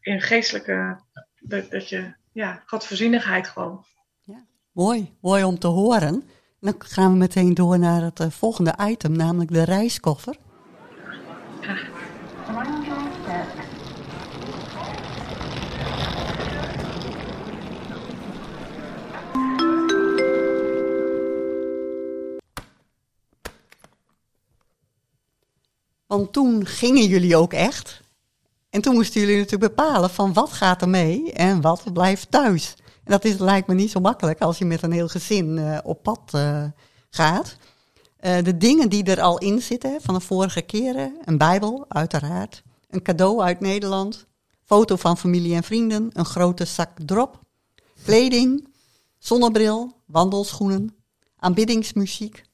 [0.00, 1.00] in geestelijke.
[1.40, 3.84] Dat, dat je, ja, Godvoorzienigheid gewoon.
[4.72, 5.16] mooi.
[5.20, 6.22] Mooi om te horen.
[6.60, 10.36] Dan gaan we meteen door naar het volgende item, namelijk de reiskoffer.
[26.08, 28.00] Want toen gingen jullie ook echt.
[28.70, 32.74] En toen moesten jullie natuurlijk bepalen van wat gaat er mee en wat blijft thuis.
[33.04, 35.78] En dat is, lijkt me niet zo makkelijk als je met een heel gezin eh,
[35.82, 36.64] op pad eh,
[37.10, 37.56] gaat.
[38.16, 41.16] Eh, de dingen die er al in zitten van de vorige keren.
[41.24, 42.62] Een bijbel, uiteraard.
[42.88, 44.26] Een cadeau uit Nederland.
[44.64, 46.10] Foto van familie en vrienden.
[46.12, 47.40] Een grote zak drop.
[48.04, 48.68] Kleding.
[49.18, 49.92] Zonnebril.
[50.06, 50.96] Wandelschoenen.
[51.36, 52.44] Aanbiddingsmuziek.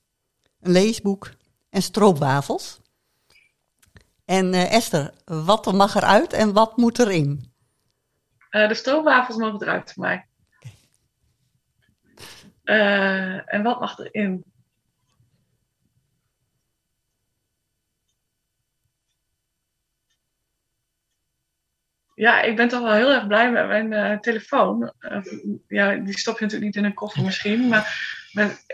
[0.60, 1.30] Een leesboek.
[1.70, 2.80] En stroopwafels.
[4.24, 7.52] En eh, Esther, wat mag eruit en wat moet erin?
[8.50, 10.26] Eh, de stroopwafels mogen eruit voor mij.
[12.62, 14.44] Eh, en wat mag erin?
[22.14, 24.92] Ja, ik ben toch wel heel erg blij met mijn telefoon.
[25.68, 27.68] Ja, die stop je natuurlijk niet in een koffer misschien.
[27.68, 28.22] Maar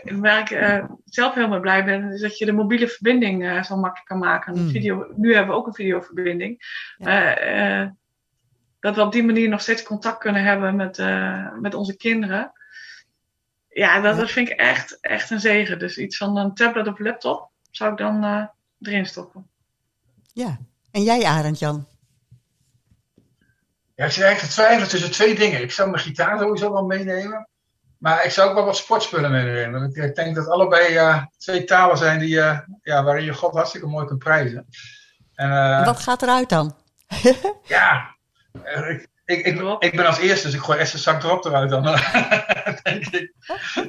[0.03, 3.63] waar ik eh, zelf heel erg blij ben, is dat je de mobiele verbinding eh,
[3.63, 4.57] zo makkelijk kan maken.
[4.57, 4.69] Mm.
[4.69, 6.59] Video, nu hebben we ook een videoverbinding.
[6.97, 7.35] Ja.
[7.35, 7.89] Eh, eh,
[8.79, 12.51] dat we op die manier nog steeds contact kunnen hebben met, eh, met onze kinderen.
[13.67, 14.19] Ja, dat, Ja.
[14.21, 15.79] dat vind ik echt, echt een zegen.
[15.79, 18.45] Dus iets van een tablet of laptop zou ik dan eh,
[18.81, 19.47] erin stoppen.
[20.33, 20.57] Ja.
[20.91, 21.87] En jij, Arend Jan?
[23.95, 25.61] Ja, ik zit eigenlijk te twijfelen tussen twee dingen.
[25.61, 27.47] Ik zou mijn gitaar sowieso wel meenemen.
[28.01, 29.79] Maar ik zou ook wel wat sportspullen meenemen.
[29.79, 33.33] Want ik, ik denk dat allebei eh, twee talen zijn die, eh, ja, waarin je
[33.33, 34.67] God hartstikke mooi kunt prijzen.
[35.35, 36.75] En, eh, wat gaat eruit dan?
[37.63, 38.15] Ja,
[38.63, 39.45] ik, ik,
[39.79, 41.83] ik, ben als eerste, dus ik gooi eerst een zak erop eruit dan.
[42.83, 43.33] denk ik.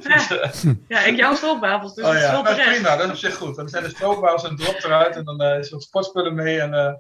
[0.02, 0.28] Dus,
[0.88, 2.80] Ja, ik jouw stroopwafels, dus oh dat is ja, wel nou, terecht.
[2.80, 3.56] prima, dat is op zich goed.
[3.56, 6.60] Dan zijn de stroopwafels en drop eruit en dan eh, is er wat sportspullen mee.
[6.60, 6.92] En, eh,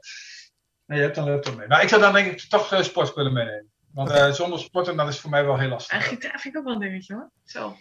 [0.86, 1.68] nee, je hebt een laptop mee.
[1.68, 3.71] Maar ik zou dan denk ik toch eh, sportspullen meenemen.
[3.94, 5.96] Want eh, zonder sporten, dat is voor mij wel heel lastig.
[5.96, 7.30] En gitaar vind ik ook wel een dingetje hoor.
[7.44, 7.76] Zo.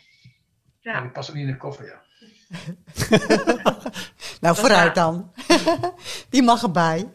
[0.79, 2.01] Ja, Ja, die past ook niet in de koffer, ja.
[4.41, 5.31] Nou, vooruit dan.
[6.29, 7.09] Die mag erbij.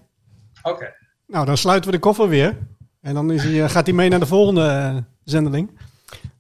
[0.62, 0.94] Oké.
[1.26, 2.59] Nou, dan sluiten we de koffer weer.
[3.01, 5.78] En dan is hij, eh, gaat hij mee naar de volgende eh, zendeling.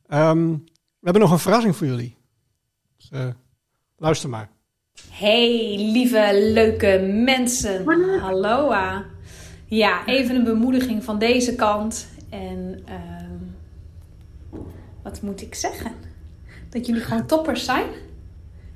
[0.06, 0.48] Ehm,
[0.98, 2.16] we hebben nog een verrassing voor jullie.
[2.96, 3.28] Dus, eh,
[3.96, 4.48] luister maar.
[5.10, 7.84] Hey, lieve, leuke mensen.
[8.20, 8.74] Hallo.
[9.66, 12.08] Ja, even een bemoediging van deze kant.
[12.40, 13.38] En ehm,
[15.02, 15.92] wat moet ik zeggen?
[16.68, 17.86] Dat jullie gewoon toppers zijn?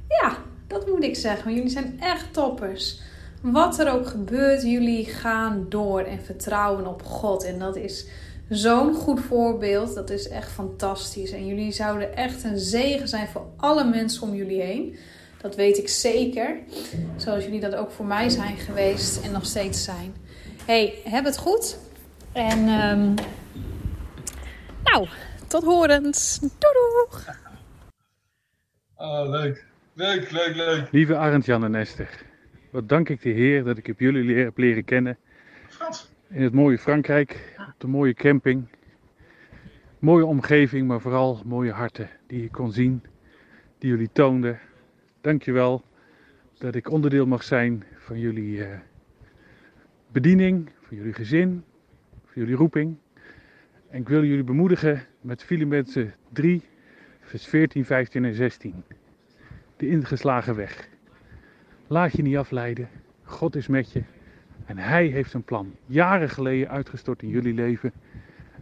[0.08, 0.36] Ja,
[0.66, 1.44] dat moet ik zeggen.
[1.44, 3.00] Want jullie zijn echt toppers.
[3.40, 7.44] Wat er ook gebeurt, jullie gaan door en vertrouwen op God.
[7.44, 8.06] En dat is
[8.48, 9.94] zo'n goed voorbeeld.
[9.94, 11.30] Dat is echt fantastisch.
[11.30, 14.96] En jullie zouden echt een zegen zijn voor alle mensen om jullie heen.
[15.40, 16.58] Dat weet ik zeker.
[17.16, 20.14] Zoals jullie dat ook voor mij zijn geweest en nog steeds zijn.
[20.64, 21.76] hey, heb het goed.
[22.32, 23.14] En um,
[24.84, 25.08] nou,
[25.48, 26.38] tot horens.
[26.38, 27.24] Doei doeg.
[28.94, 29.64] Oh, leuk.
[29.92, 30.88] Leuk, leuk, leuk.
[30.90, 32.22] Lieve Arend, Jan en Esther.
[32.70, 35.18] Wat dank ik de Heer dat ik heb jullie heb leren kennen.
[35.68, 36.10] Frans.
[36.28, 38.68] In het mooie Frankrijk, op de mooie camping.
[39.98, 43.02] Mooie omgeving, maar vooral mooie harten die ik kon zien,
[43.78, 44.60] die jullie toonden.
[45.20, 45.84] Dankjewel
[46.58, 48.66] dat ik onderdeel mag zijn van jullie uh,
[50.12, 51.64] bediening, van jullie gezin,
[52.24, 52.96] van jullie roeping.
[53.90, 56.62] En ik wil jullie bemoedigen met Filippenzen 3,
[57.20, 58.84] vers 14, 15 en 16.
[59.76, 60.88] De ingeslagen weg.
[61.86, 62.88] Laat je niet afleiden.
[63.22, 64.02] God is met je.
[64.64, 65.74] En Hij heeft een plan.
[65.86, 67.92] Jaren geleden uitgestort in jullie leven.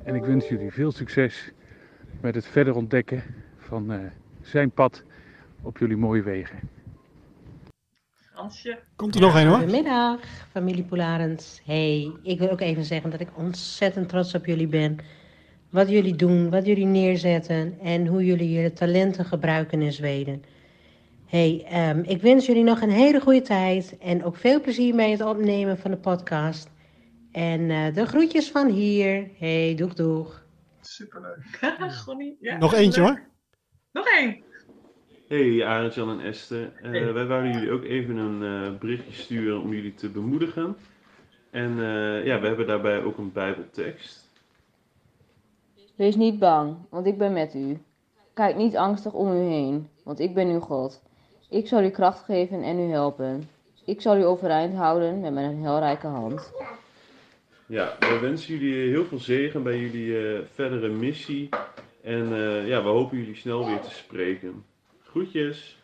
[0.03, 1.53] En ik wens jullie veel succes
[2.20, 3.22] met het verder ontdekken
[3.57, 4.01] van uh,
[4.43, 5.03] zijn pad
[5.62, 6.59] op jullie mooie wegen.
[8.14, 8.79] Fransje.
[8.97, 9.57] Komt er nog een hoor.
[9.57, 10.20] Goedemiddag,
[10.51, 11.61] familie Polarens.
[11.64, 14.99] Hey, ik wil ook even zeggen dat ik ontzettend trots op jullie ben.
[15.71, 20.43] Wat jullie doen, wat jullie neerzetten en hoe jullie jullie talenten gebruiken in Zweden.
[21.27, 25.11] Hey, um, ik wens jullie nog een hele goede tijd en ook veel plezier met
[25.11, 26.71] het opnemen van de podcast.
[27.33, 29.31] En uh, de groetjes van hier.
[29.39, 30.47] Hey, doeg doeg.
[30.81, 31.59] Superleuk.
[32.05, 33.11] Gonnie, ja, nog eentje leuk.
[33.11, 33.27] hoor.
[33.93, 34.43] Nog één.
[35.29, 36.73] Hey Arend, Jan en Esther.
[36.83, 37.12] Uh, Hey.
[37.12, 40.77] Wij wouden jullie ook even een uh, berichtje sturen om jullie te bemoedigen.
[41.51, 44.28] En uh, ja, we hebben daarbij ook een Bijbeltekst.
[45.99, 47.79] Wees niet bang, want ik ben met u.
[48.35, 51.03] Kijk niet angstig om u heen, want ik ben uw God.
[51.51, 53.49] Ik zal u kracht geven en u helpen.
[53.85, 56.53] Ik zal u overeind houden met mijn heilrijke hand.
[57.67, 61.49] Ja, we wensen jullie heel veel zegen bij jullie verdere missie.
[62.03, 62.29] En
[62.67, 64.65] ja, we hopen jullie snel weer te spreken.
[65.05, 65.79] Groetjes.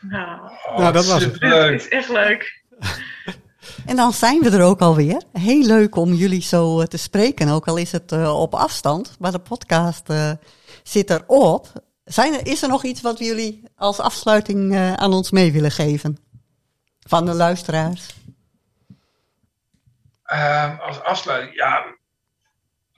[0.00, 1.32] Nou, Oh, Nou, dat was het.
[1.32, 1.74] superleuk.
[1.74, 2.62] is echt leuk.
[3.86, 5.22] En dan zijn we er ook alweer.
[5.32, 9.16] Heel leuk om jullie zo eh, te spreken, ook al is het eh, op afstand.
[9.18, 10.30] Maar de podcast eh,
[10.82, 11.72] zit erop.
[12.04, 16.18] Zijn er, is er nog iets wat jullie als afsluiting aan ons mee willen geven?
[17.06, 18.14] Van de luisteraars?
[20.24, 21.84] Ehm, als afsluiting, ja.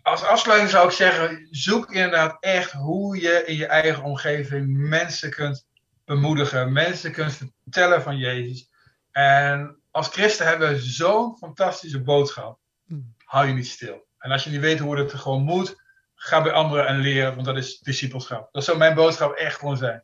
[0.03, 5.31] Als afsluiting zou ik zeggen, zoek inderdaad echt hoe je in je eigen omgeving mensen
[5.31, 5.67] kunt
[6.05, 8.71] bemoedigen, mensen kunt vertellen van Jezus.
[9.12, 12.59] En als christen hebben we zo'n fantastische boodschap.
[12.87, 13.15] Hmm.
[13.25, 14.07] Hou je niet stil.
[14.19, 15.83] En als je niet weet hoe het gewoon moet,
[16.15, 18.49] ga bij anderen en leren, want dat is discipelschap.
[18.53, 20.03] Dat zou mijn boodschap echt gewoon zijn.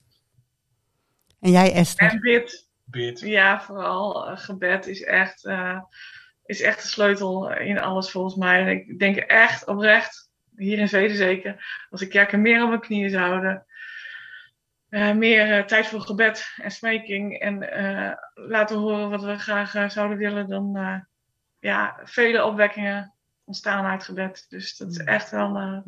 [1.40, 2.10] En jij Esther?
[2.10, 2.68] En bid.
[2.84, 3.20] Bid.
[3.20, 5.80] Ja, vooral eh, gebed is echt, eh,
[6.44, 8.60] is echt de sleutel in alles volgens mij.
[8.60, 12.80] En ik denk echt oprecht, hier in Zweden zeker, als de kerken meer op hun
[12.80, 13.66] knieën zouden.
[14.92, 19.92] Eh, meer eh, tijd voor gebed en smeking en eh, laten horen wat we graag
[19.92, 20.96] zouden willen, dan eh,
[21.58, 23.12] ja, vele opwekkingen
[23.44, 24.46] ontstaan uit gebed.
[24.48, 25.78] Dus dat is echt wel eh,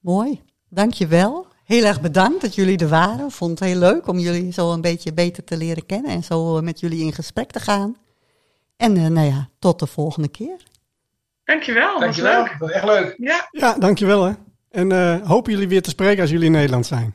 [0.00, 1.46] Mooi, dankjewel.
[1.64, 3.30] Heel erg bedankt dat jullie er waren.
[3.30, 6.60] Vond het heel leuk om jullie zo een beetje beter te leren kennen en zo
[6.60, 7.96] met jullie in gesprek te gaan.
[8.76, 10.56] En eh, nou ja, tot de volgende keer.
[11.44, 12.50] Dankjewel, dat was Dankjewel, leuk.
[12.50, 13.14] dat was echt leuk.
[13.18, 14.32] Ja, Ja, dankjewel hè.
[14.70, 17.14] En eh, hopen jullie weer te spreken als jullie in Nederland zijn.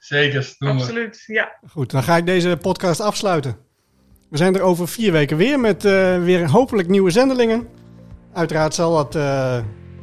[0.00, 0.82] Zeker, doen we.
[0.82, 1.22] absoluut.
[1.26, 1.52] Ja.
[1.70, 3.56] Goed, dan ga ik deze podcast afsluiten.
[4.30, 7.68] We zijn er over vier weken weer met eh, weer hopelijk nieuwe zendelingen.
[8.32, 9.58] Uiteraard zal het, eh,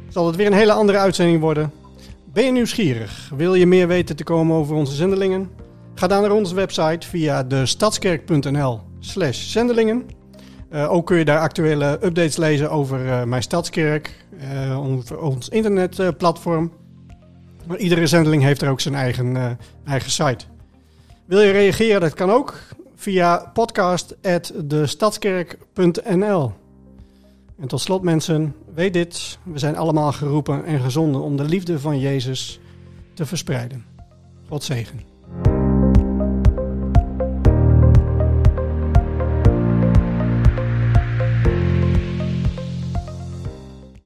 [0.08, 1.72] zal het weer een hele andere uitzending worden.
[2.32, 3.30] Ben je nieuwsgierig?
[3.36, 5.50] Wil je meer weten te komen over onze zendelingen?
[5.94, 10.06] Ga dan naar onze website via de stadskerk.nl slash zendelingen.
[10.70, 15.48] Eh, ook kun je daar actuele updates lezen over eh, mijn stadskerk, eh, ons, ons
[15.48, 16.72] internetplatform.
[17.68, 19.50] Maar iedere zendeling heeft er ook zijn eigen, eh,
[19.84, 20.44] eigen site.
[21.24, 22.00] Wil je reageren?
[22.00, 22.58] Dat kan ook
[22.94, 26.52] via podcast.destadskerk.nl.
[27.60, 29.38] En tot slot mensen, weet dit.
[29.42, 32.60] We zijn allemaal geroepen en gezonden om de liefde van Jezus
[33.14, 33.84] te verspreiden.
[34.48, 35.00] God zegen.